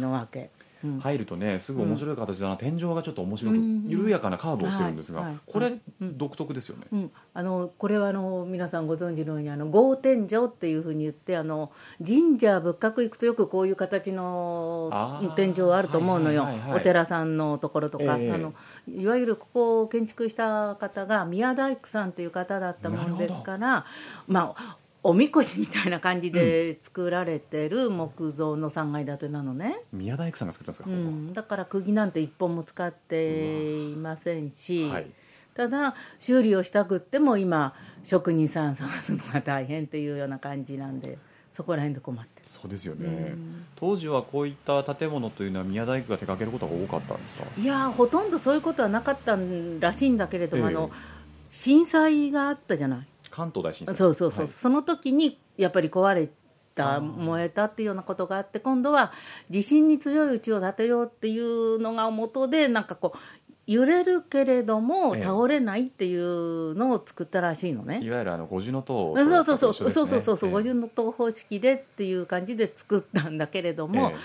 [0.00, 0.50] のわけ。
[0.84, 1.00] うん。
[1.00, 5.38] 入るとねすぐ面白い形だな、天井がちょっと面白く、うん緩やかなカーブをしてるんですが、はいはい。
[5.44, 5.66] これ、
[6.00, 11.72] うん独特ですよね、うん、あのこれはあの皆さんご存知のようにあの豪天井っていうふうに言ってあの
[12.06, 16.80] 神社仏閣行くとよくこういう形の天井あると思うのよ、はいはいはいはい。
[16.80, 18.32] お寺さんのところとか、ええ。
[18.32, 18.54] あの
[18.96, 23.84] いわゆるここを建築した方が宮大工さんという方だったものですから
[24.26, 35.10] まあおみこしみたいな感じで作られてる木造の3階建てなのね、宮大工さんが作ったんですか、うん、だから釘なんて一本も使っていませんし、はい。
[35.54, 37.74] ただ修理をしたくっても今
[38.04, 41.18] 職人さん探すのが大変っていうような感じなんで
[41.58, 43.66] そこら辺で困ってそうですよね、うん。
[43.74, 47.44] 当時はこういった建物というのは宮大工が手掛けることが多かったんですか？
[47.56, 49.36] るいやーほとんどそういうことはなかった
[49.80, 50.76] らしいんだけれども、ええ。
[50.76, 50.90] あの
[51.50, 53.06] 震災があったじゃない？
[53.28, 53.96] 関東大震災。
[53.96, 54.52] そうそうそう、はい。
[54.52, 56.28] その時にやっぱり壊れ
[56.76, 59.10] た燃えたっていうようなことがあって今度は
[59.50, 63.18] 地震に強いうちを建てようっていうのが元でなんかこう
[63.68, 65.22] 揺れるけれどもええ。
[65.22, 68.00] 倒れないっていうのを作ったらしいのね。
[68.02, 74.16] いわゆるあの五重の塔そうそうそうそうそうそうそうええ五重の塔方式でっていう感じで作ったんだけれども、え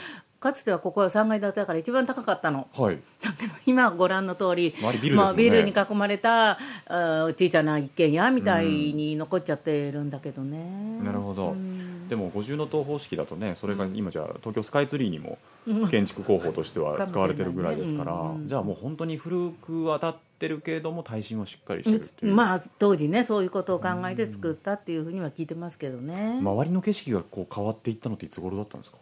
[0.44, 2.68] かつてはここは3階建てだから一番高かったの。
[2.78, 3.00] えはい。
[3.24, 5.16] だけど今はご覧の通りビルね。
[5.16, 11.52] まあ、ビルに囲まれた小さな一軒家みたいに残っちゃってるんだけどね、なるほど。
[11.52, 12.10] うん。
[12.10, 15.88] でも五重の塔方式だとねそれが今じゃあ東京スカイツリーにもうん。
[15.88, 18.48] 建築工法としては使われてるぐらいですから、ねうん。
[18.50, 28.98] じゃあもう本当に古く当たってるけれども耐震はしっかりしてるっていう、まあ当時ねそういうことを考えて作ったっていうふうには聞いてますけどね、周りの景色がこう変わっていったのっていつ頃だったんですか、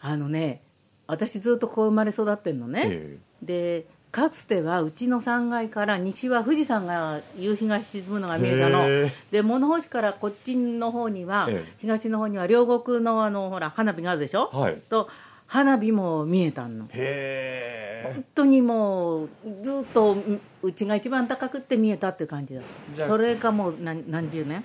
[0.00, 0.62] あのね
[1.06, 8.88] 私ずっとこう生まれ育ってんのね、えでかつてはうちの3階から西は富士山が夕日が沈むのがえ見えたの。
[8.88, 11.72] へで物干しからこっちの方には、ええ。
[11.78, 14.82] 東の方には両国のあのほら花火があるでしょ、えはい。
[14.88, 15.08] と
[15.46, 16.86] 花火も見えたの。
[16.90, 19.28] へ本当にもう
[19.62, 22.62] ずっとううちが一番高くって見えたって感じだ。
[23.06, 24.64] それがもう何何十年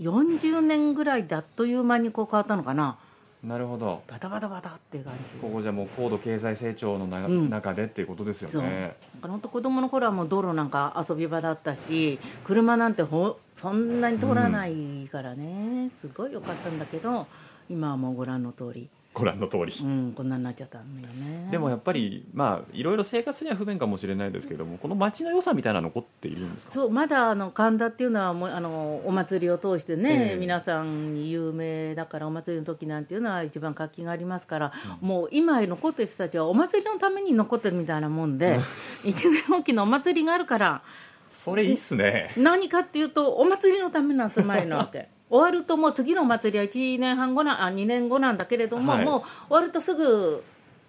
[0.00, 2.98] ？40年ぐらいであっという間にこう変わったのかな。
[3.00, 3.03] え
[3.44, 4.02] なるほど。
[4.08, 5.38] バタバタバタっていう感じ。
[5.38, 7.50] ここじゃもう高度経済成長のな、うん。
[7.50, 8.62] 中でっていうことですよそう。
[8.62, 17.26] ね本当子供の頃はもう道路なんか遊び場だったし車なんてほそんなに通らないからね、すごい良かったんだけど
[17.68, 21.48] 今はもうご覧の通り、ご覧の通り、うん、こんなになっちゃったんだよね。
[21.50, 26.72] でもやっぱりまあいろいろ生活には不便かもしれないですけどもこの街の良さみたいなの残っているんですか？
[26.72, 30.36] そうまだあの神田っていうのはもうあのお祭りを通してね、ええ。
[30.36, 38.58] 皆さんに有名だからお祭りの時なんていうのは一番活気がありますから、もう今残ってる人たちはお祭りのために残ってるみたいなもんで
[39.04, 40.82] 一年おきのお祭りがあるから
[41.30, 42.32] それいいっすね。
[42.36, 49.04] 何かっていうとお祭りのための集まりなわけ終わるともう次のお祭りは1年半後なあ2年後なんだけれども、はい。
[49.04, 50.44] もう終わるとすぐ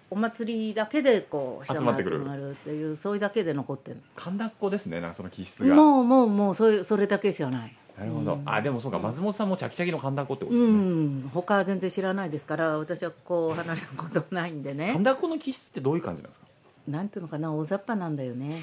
[0.08, 5.74] お祭りだけでこう集集まってくるっていうそういうだけで残ってる神田っ子ですねなんかその気質が。
[5.74, 7.76] もうもうもうそういうそれだけしかない。
[7.98, 11.30] なるほど、あでもそうか松本さんもチャキチャキの神田っ子ってことうですね、ん。
[11.32, 14.90] 他は全然知らないですから私はこう話したことないんでね。
[14.92, 16.46] 神田っ子の気質ってどういう感じなんですか？
[16.86, 18.62] なんていうのかな大雑把なんだよね。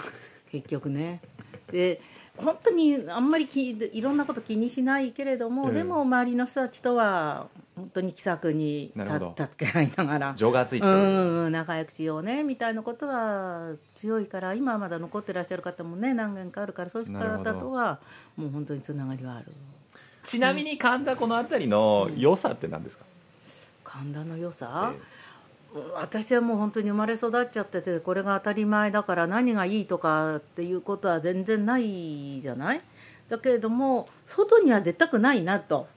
[0.52, 1.20] 結局ね。
[1.72, 2.00] で
[2.38, 8.92] 本当にあんまりきいろんなこと気にしないけれども、ええでも周りの人たちとは本当に気さくに
[9.38, 17.54] 助け合いながら情がついてうる、ん仲良くしようねみたいなことは強いから今はまだ残ってらっしゃる方もね何件かあるからそういうなるほど。
[17.54, 18.00] 方とは
[18.36, 19.46] もう本当につながりはある。
[20.24, 23.04] ちなみに神田この辺りの良さって何ですか、
[23.84, 24.94] 神田の良さ、
[25.96, 32.82] 私はもう本当に生まれ育っちゃっててこれが当たり前だから何がいいとかっていうことは全然ないじゃない？
[33.30, 35.88] だけれども外には出たくないなと。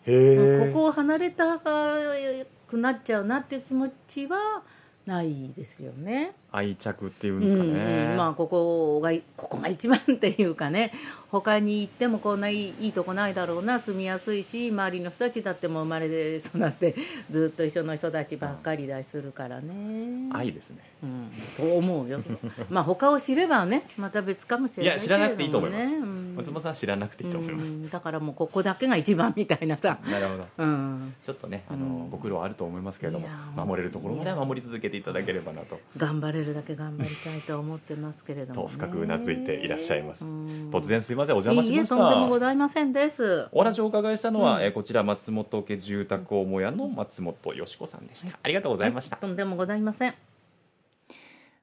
[0.67, 4.63] ここを離れたくなっちゃうなっていう気持ちは
[5.05, 6.33] ないですよね。
[6.53, 10.93] 愛着っていうんですかね、うんうんまあここがここが一番っていうかね。
[11.31, 16.95] 他に行ってもこんないいとこないだろうな住みやすいし周りの人たちだってもう生まれで育って
[17.31, 20.31] ずっと一緒の人たちばっかりだしするからね。
[20.33, 20.79] 愛ですね。
[21.03, 22.21] うん、と思うよ。
[22.71, 27.91] まあ他を知ればねまた別かもしれないいや知らなくていいと思います、けれどもね松本さんは知らなくていいと思います、うん。
[27.91, 30.47] だからもうここだけが一番みたいなさ、 なるほど。
[30.59, 32.11] うん、ちょっとねあの、うん。
[32.11, 35.81] ご苦労あると思いますけれども守れるところまでは守り続けていただければなと。
[35.97, 40.25] 頑張れるだけ頑張りたいと思ってますけれども、ね、と深くうなずいていらっしゃいます。
[40.25, 40.71] うん。
[40.71, 43.49] 突然すいませんお邪魔しましいいえとんでもごたざいませんです。
[43.53, 44.63] お話をお伺いしたのは、うん。
[44.65, 50.15] えーこちら松本家住宅母屋の松本よし子さんでした、ありがとうございました、とんでもございません。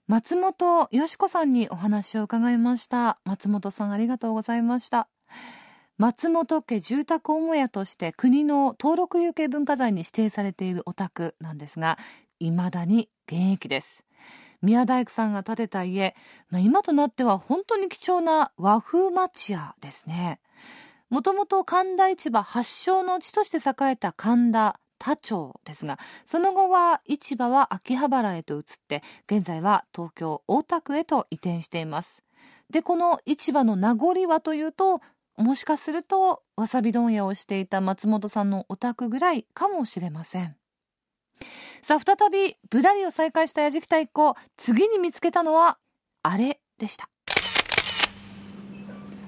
[0.07, 3.19] 松本よし子さんにお話を伺いました。
[3.23, 5.07] 松本さんありがとうございました。
[5.99, 11.99] 松本家住宅母屋として国の登録有形文化財に指定されているお宅なんですが
[12.39, 14.03] 未だに現役です
[14.63, 16.15] 宮大工さんが建てた家、
[16.49, 20.39] まあ、今となっては本当に貴重な和風町屋ですね。
[21.09, 32.23] もともと神田市場発祥の地として栄えた神田田町ですがその後は市場は秋葉原へと移って現在は東京大田区へと移転しています。
[32.69, 35.01] でこの市場の名残はというと
[35.35, 40.55] もしかするとわさび問屋をしていた松本さんのお宅ぐらいかもしれません。
[41.81, 45.77] さあ再びぶらりを再開したやじきた一行次に見つけたのは
[46.21, 47.09] あれでした。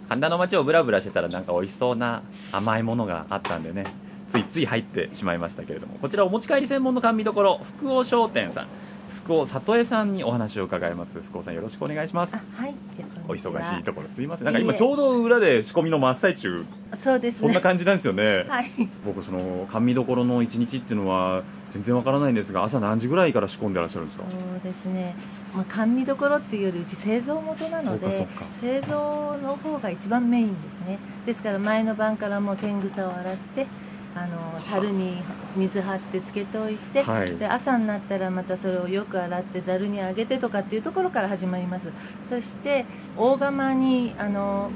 [0.08, 3.86] 神田の街をブラブラしてたらなんか美味しそうな甘いものがあったんでね。
[4.30, 5.98] ついつい入ってしまいましたけれども。
[6.00, 8.68] こちらお持ち帰り専門の甘味どころ福尾商店さん。
[9.13, 11.20] 福尾里江さんにお話を伺います。
[11.22, 12.36] 福尾さんよろしくお願いします。
[12.36, 12.76] はい、
[13.28, 14.46] お忙しいところすいません。
[14.46, 16.65] なんか今ちょうど裏で仕込みの真っ最中。
[17.02, 17.39] そうですね。
[17.41, 18.70] そんな感じなんですよね、はい、
[19.06, 21.44] 僕その甘味どころの一日っていうのは
[21.75, 24.25] 全然わからないんですが朝何時ぐらいから仕込んでらっしゃるんですか？
[24.29, 25.13] そうですね。
[25.53, 30.99] まあ甘味どころっていうよりうち製造元なのでか製造の方が一番メインですね。
[31.25, 33.67] ですから前の晩からもう天草を洗って。
[34.17, 35.21] あの樽に
[35.57, 41.89] 水張ってつけておいて、はいで朝になったらまたそれをよく洗ってざるにあげてとかっていうところから始まります
[42.29, 42.85] そして
[43.17, 44.69] 大釜にあの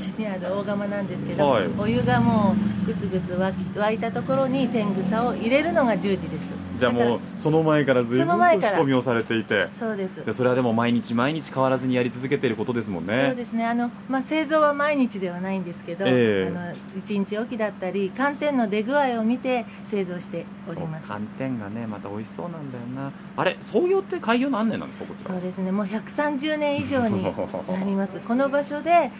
[0.00, 1.68] ちにある大釜なんですけど、はい。
[1.78, 6.60] お湯がもうぐつぐつ沸いたところに天草を入れるのが10時です。
[6.80, 9.68] じゃあもうその前からずいぶん仕込みをされていて。
[9.78, 10.24] そうです。
[10.24, 13.26] でそれはでも毎日毎日変わらずにやり続けていることですもんね。
[13.28, 13.66] そうですね。
[13.66, 16.48] あの、まあ、製造は毎日ではないんですけど、ええ。
[16.48, 21.06] あの1日おきだったり寒天の出具合を見て製造しております。
[21.06, 23.12] 寒天がねまた美味しそうなんだよな。
[23.36, 25.34] あれ創業って開業何年なんですかこちら。
[25.34, 25.70] そうですね。
[25.70, 28.18] もう130年以上になります。
[28.26, 29.10] この場所で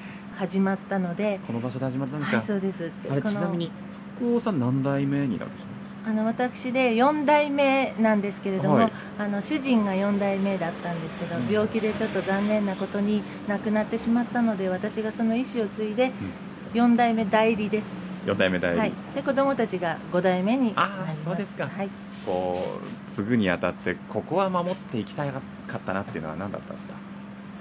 [0.41, 1.39] 始まったので。
[1.47, 3.71] この場所で始まったんですか、はいそうですあれちなみに
[4.17, 5.71] 福尾さん何代目になるんですか？
[6.07, 8.93] あの私で4代目なんですけれども、はい。
[9.19, 16.11] あの主人が4代目だったんですけど、病気でちょっと残念なことに亡くなってしまったので私がその意思を継いで
[16.73, 17.89] 4代目代理です、
[18.25, 21.69] 4代目代理、はい、で子供たちが5代目にあーそうですか。
[21.69, 21.91] はい、
[22.25, 25.39] こう継ぐにあたってここは守っていきたか
[25.77, 26.95] ったなっていうのは何だったんですか？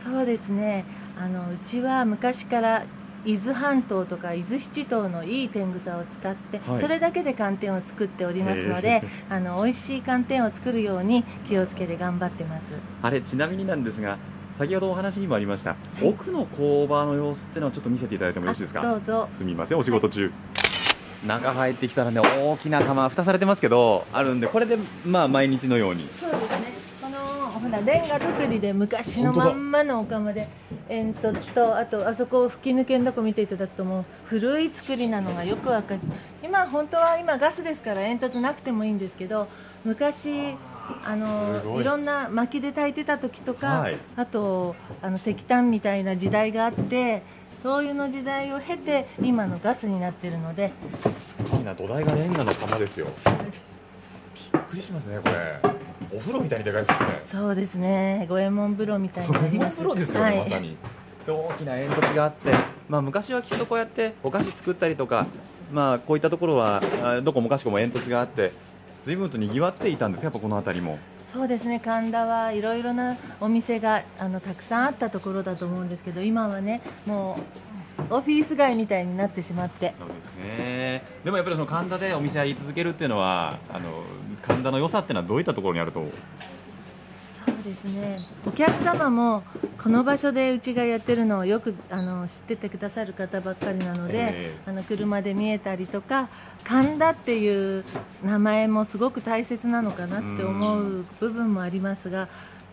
[0.02, 0.86] そうですね
[1.20, 2.86] あのうちは昔から
[3.26, 6.82] 伊豆半島とか伊豆七島のいい天草を使って、はい。
[6.82, 12.64] それだけで寒天を作っておりますのへで あの美味しい寒天を作るように気をつけて頑張ってます。
[13.02, 14.18] あれちなみになんですが
[14.58, 19.28] 先ほどお話にもありました、奥の工場の様子っていうのをちょっと見せていただいてもよろしいですあかどうぞ。
[19.32, 20.32] すみませんお仕事中、
[21.26, 26.08] 中入ってきたらね大きな釜蓋されてますけどあるんでこれでまあ毎日のように。
[26.20, 26.32] そう
[27.70, 30.48] ほらレンガ作りで昔のまんまのお釜で
[30.88, 36.00] 煙突とあとあそこを吹き抜けのとこ見ていただくともう古い作りなのがよくわかる。
[36.44, 39.48] 今本当は今ガスですから煙突なくてもいいんですけど
[39.86, 40.56] 昔
[41.06, 41.84] あのい。
[41.84, 43.98] ろんな薪で炊いてた時とか、はい。
[44.16, 47.22] あとあの石炭みたいな時代があって
[47.62, 50.72] 灯油の時代を経て今のガスになってるので。
[51.12, 53.08] すごいな土台がレンガの釜ですよ。
[54.54, 55.60] びっくりしますねこれ
[56.14, 57.22] お風呂みたいにでかいですもんね。
[57.32, 58.26] そうですね。
[58.30, 60.40] 五右衛門風呂みたいになります風呂ですよね、はい。
[60.40, 60.78] まさに。
[61.28, 62.52] 大きな煙突があって、
[62.88, 65.28] まあ、昔はきっとこうやってお菓子作ったりとか、
[65.72, 68.52] まあ、こういったところはあどこもかしこも煙突があって
[69.04, 70.98] 随分とにぎわっていたんですかやっぱこの辺りも。
[71.26, 71.80] そうですね。
[71.80, 77.69] 神田はいろいろなお店があのたくさんあったところだと思うんですけど今はねもう
[78.10, 79.94] オフィス街みたいになってしまって。
[79.98, 81.04] そうですね。
[81.24, 84.04] でもやっぱりその神田でお店やり続けるっていうのはあの
[84.42, 86.06] 神田の良さっていうのはどういったところにあると？
[87.46, 88.20] そうですね。
[88.46, 89.44] お客様も
[89.82, 94.58] この場所でうちがやってるのをよくあの知っててくださる方ばっかりなので、え。
[94.68, 96.30] あの車で見えたりとか
[96.64, 97.84] 神田っていう
[98.24, 102.28] 名前もすごく大切なのかなって思う部分もありますが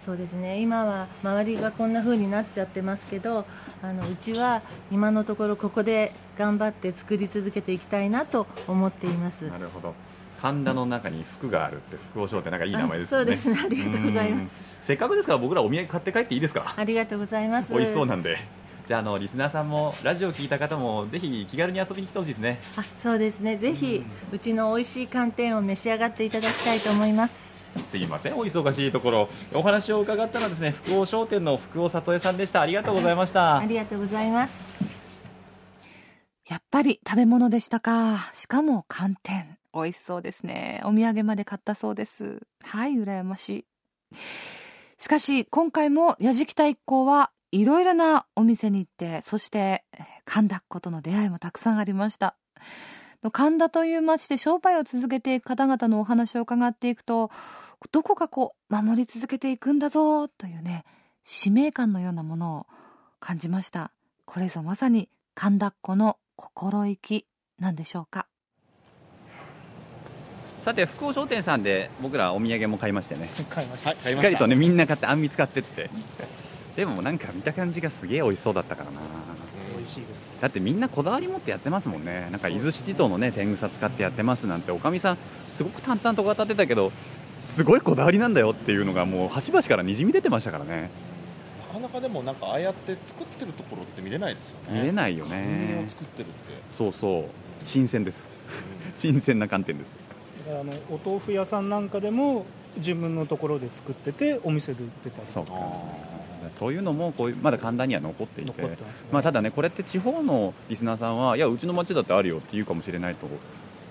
[0.07, 0.61] そうですね。
[0.61, 3.45] 今は周りがこんな風になっちゃってますけど
[3.83, 9.43] あのうちは今のところここで頑張って作り続けていきたいなと思っています。
[9.51, 9.95] なるほど。
[10.41, 13.35] 神田の中に服があるって福王商店なんかいい名前ですよね。
[13.35, 13.67] あそうですね。
[13.67, 14.53] ありがとうございます。
[14.61, 16.73] うんせっかくですから僕らお土産買って帰っていいですか？
[16.77, 17.73] ありがとうございます。
[17.73, 18.39] 美味しそうなんで。
[18.87, 22.61] じゃああのリスナーさんもラジオを聞いた方もぜひ気軽に遊びに来てほしいですね。
[22.77, 23.57] あそうですね。
[23.57, 34.77] ぜひうちの美味しい寒天を召し上がっていただきたいと思いますすいませんお忙しいところお話を伺ったのはですね福王商店の福王里江さんでしたありがとうございましたありがとうございます
[36.49, 38.31] やっぱり食べ物でしたか。
[38.33, 39.59] しかも寒天。
[39.75, 40.81] 美味しそうですね。
[40.85, 42.41] お土産まで買ったそうです。
[42.63, 43.67] はい、羨ましい。
[44.97, 49.85] しかし、今回も矢敷田一行はいろいろなお店に行って、そして、
[50.25, 52.37] 神田っ子との出会いもたくさんありました。
[53.33, 57.31] 神田という町で商売を続けていく方々のお話を伺っていくと、
[57.93, 60.85] どこかこう、守り続けていくんだぞ、というね、
[61.25, 62.67] 使命感のようなものを
[63.21, 63.93] 感じました。
[64.25, 67.27] これぞまさに神田っ子の心意気
[67.59, 68.27] なんでしょうか。
[70.65, 73.29] さて福王商店さんで僕らお土産も買いましてね。
[73.51, 75.91] 買いました、はいしっかりとねみんな買ってあんみつ買ってって。
[76.75, 79.01] でもなんか見た感じがすげえ美味しそうだったからな。
[79.77, 80.37] 美味しいです。
[80.41, 82.29] だってみんなこだわり持ってやってますもんね。
[82.31, 85.19] なんか伊豆七島のね天草使ってやってますなんておかみさん
[85.53, 86.93] すごく淡々と語ってたけど
[87.47, 90.91] すごいこだわりなんだよっていうのがもう端々からにじみ出てましたからね。
[91.69, 94.81] なかなかでもなんかああやって作ってるところって見れないですよね。
[94.81, 95.85] 見れないよね。
[95.87, 96.35] を作ってるって。
[96.71, 97.25] そうそう。
[97.63, 98.31] 新鮮です。
[98.95, 99.97] 新鮮な寒天です。
[100.47, 102.45] だからあのお豆腐屋さんなんかでも
[102.77, 105.27] 自分のところで作っててお店で売ってたり。
[105.27, 105.53] そうか。
[105.55, 106.17] あ
[106.51, 108.63] そういうのもこういうまだ簡単には残っていて。
[108.63, 108.77] ね。
[109.13, 113.27] まあ、ただね、これって地方のリスナーさんは、いや、うちの町だってあるよって言うかもしれないと、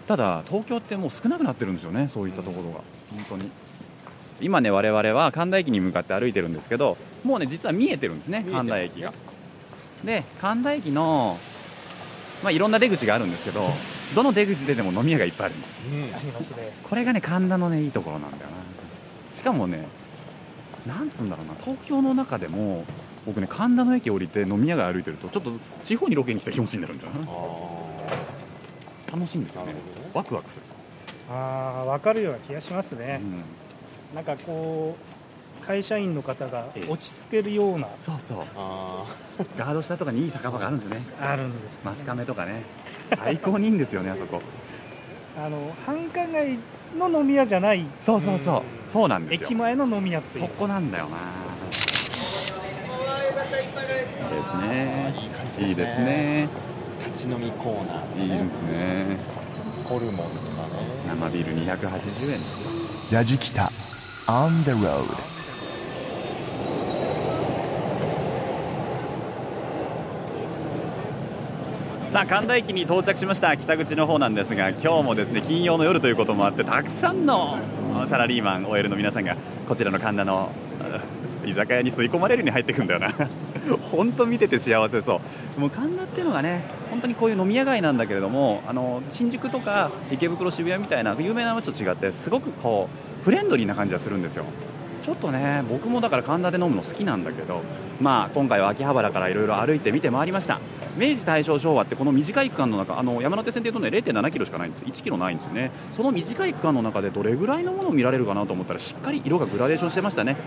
[0.08, 2.82] ただ、東京ってもう少なくなってるんですよね、そういったところが、
[3.28, 3.50] 本当に。
[4.42, 9.14] 今ね、我々は神田駅に向かって歩いてるんですけど、もうね、実は見えてるんですね、神田駅が。
[10.04, 11.38] で、神田駅の、
[12.44, 13.70] まあ、いろんな出口があるんですけど、
[14.14, 15.80] どの出口ででも飲み屋がいっぱいあるんです。
[16.16, 16.72] ありますね。
[16.84, 18.66] これがね神田のねいいところなんだよな。
[19.36, 19.88] しかもね
[20.86, 22.86] なんつうんだろうな東京の中でも
[23.26, 25.52] 僕ね神田の駅降りて飲み屋街歩いてるとちょっと
[25.84, 27.26] 地方にロケに来た気持ちになるんだよあな
[29.16, 29.68] 楽しいんですよね。
[29.68, 30.06] なるほど。
[30.06, 30.62] ねワクワクする、
[31.32, 33.22] ああ分かるような気がしますね。
[33.24, 34.98] う、ん、なんかこ
[35.64, 36.92] う会社員の方がええ。
[36.92, 37.88] 落ち着けるような。
[37.98, 38.38] そうそう。
[38.58, 39.06] あ
[39.58, 41.06] ガード下とかにいい酒場があるんですよね。
[41.22, 42.64] あるんです、ね、マスカメとかね。
[43.18, 44.42] 最高にいいんですよねあそこ。
[45.38, 46.58] あの繁華街
[46.98, 47.86] の飲み屋じゃない。
[48.02, 48.62] そうそうそう。
[48.90, 49.48] そうなんですよ。
[49.50, 51.18] 駅前の飲み屋っていそうこなんだよな。
[54.26, 55.14] いいですね。
[55.22, 55.68] いい感じですね。
[55.68, 56.42] いいですね。
[56.42, 56.65] 立
[57.16, 59.18] ち飲みコーナーいいですね。
[59.86, 60.36] ホルモンとかね。
[61.08, 63.12] 生ビール280円です。
[63.14, 63.72] よラジキタ。
[64.28, 65.06] On the road
[72.06, 73.56] さあ神田駅に到着しました。
[73.56, 77.58] 北口の方なんですが今日もですね金曜の夜ということもあってたくさんの
[78.08, 79.36] サラリーマン OL の皆さんが
[79.68, 80.50] こちらの神田の
[80.82, 81.02] あ
[81.46, 83.14] 居酒屋に吸い込まれるように入ってくんだよな
[83.92, 85.22] 本当見てて幸せそ
[85.58, 85.60] う。
[85.60, 92.90] もう神田っていうのがね本当にこういう飲み屋街なんだけれどもあの新宿とか池袋渋谷みたいな有名な街と違ってすごくこ
[93.22, 94.46] うフレンドリーな感じがするんですよ。
[95.04, 97.62] ちょっとね僕もだから神田で飲むの好きなんだけど
[98.02, 100.60] まあ今回は秋葉原からいろいろ歩いて見て回りました。
[100.98, 104.86] 明治大正昭和ってこの短い区間の中あの山手線でいうとね0.7キロしかないんです。
[104.86, 105.72] 1キロないんですよね。
[105.92, 110.38] その短い区間の中でどれぐらいのものを見られるかなと思ったらしっかり色がグラデーションしてましたね。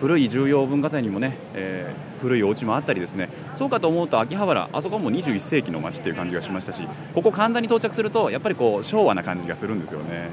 [0.00, 3.28] 古い重要文化財にもね、えー古いお家もあったりですね。
[3.56, 6.82] そうかと思うと秋葉原あそこも21世紀の街っていう感じがしましたし
[7.14, 10.28] ここ神田に到着するとやっぱりこう昭和な感じがするんですよね。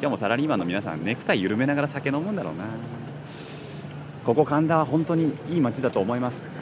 [0.00, 2.64] 今日もサラリーマンの皆さんネクタイ緩めながら酒飲むんだろうな。
[4.24, 6.57] ここ神田は本当にいい街だと思います。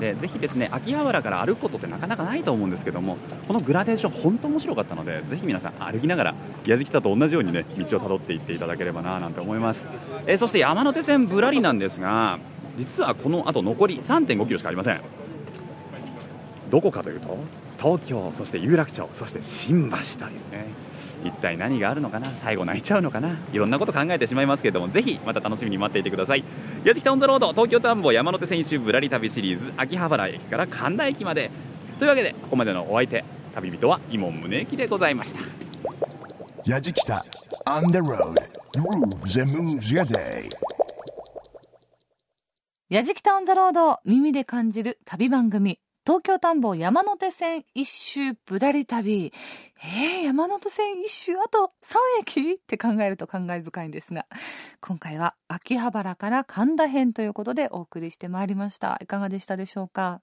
[0.00, 6.34] でぜひですね秋葉原から歩くことってなかなかないと思うんですけどもこのグラデーション本当面白かったのでぜひ皆さん歩きながら
[6.66, 9.86] 矢敷田と同じようにね道をたどっていっていただければななんて思います、
[10.26, 12.38] えーそして山手線ぶらりなんですが
[12.76, 15.00] 実はこのあと残り3.5キロしかありません。
[16.70, 17.36] どこかというと
[17.78, 20.66] 東京そして有楽町そして新橋というね
[21.24, 22.34] 一体何があるのかな？
[22.36, 23.36] 最後泣いちゃうのかな？
[23.52, 26.44] いろんなこと考えてしまいますけれどもぜひまた楽しみに待っていてください。
[26.84, 31.50] 矢敷タウンザロード東京田んぼ山手線一周ぶらり旅シリーズ秋葉原駅から神田駅まで。
[31.98, 35.40] というわけでここまでのお相手旅人は伊門宗行でございました。
[36.64, 37.24] 矢敷北
[37.66, 38.34] On the road
[38.72, 40.48] Grooves and moves your day.
[42.88, 49.32] 矢敷タウンザロード耳で感じる旅番組東京田んぼ山手線一周ぶらり旅。
[49.76, 54.26] えー、山手線一周あと3駅って考えると感慨深いんですが、
[54.80, 58.98] 今回は秋葉原から神田編ということでお送りしてまいりました。
[59.00, 60.20] いかがでしたでしょうか？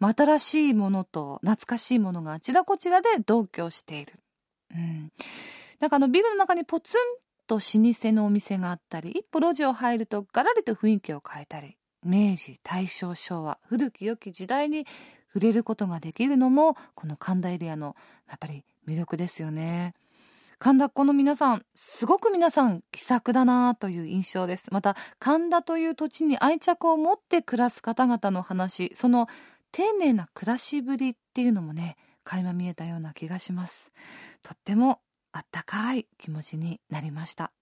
[0.00, 4.14] 新しいものと懐かしいものがあちらこちらで同居している。
[4.74, 5.12] うん。
[5.78, 7.00] なんかあのビルの中にポツン
[7.46, 14.86] と老舗のお店があったり、一歩路地を入るとガラリと雰囲気を変えたり、明治大正昭和古き良き時代に
[15.32, 17.94] 触れることができるのもこの神田エリアの
[18.28, 19.94] やっぱり魅力ですよね。
[20.58, 24.68] 神田っ子の皆さんすごく皆さん気さくだなという印象です。
[24.72, 29.26] また神田という土地に愛着を持って暮らす方々の話その
[29.72, 33.90] 丁寧な暮らしぶりっていうのもね垣間見えたような気がします。
[34.42, 35.00] とっても
[35.32, 37.52] あったかい気持ちになりました。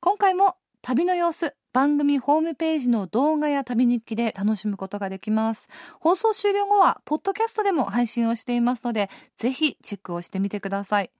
[0.00, 5.68] 今回も旅の様子番組ホームページの動画や旅日記で楽しむことができます。
[6.00, 11.10] 放送終了後はポッドキャストでも配信をしていますのでぜひチェックをしてみてください。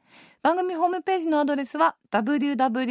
[0.42, 2.90] 番組ホームページのアドレスは www.jfn.co.jp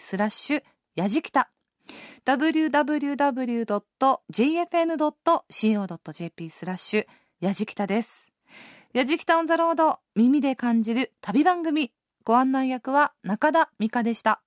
[0.00, 0.62] スラッシュ
[0.94, 1.50] やじきた。
[2.24, 3.30] www.jfn.co.jp
[6.50, 7.06] スラッシュ
[7.40, 8.28] やじきたです。
[8.92, 11.92] やじきたオンザロード耳で感じる旅番組。
[12.28, 14.42] ご案内役は中田美香でした。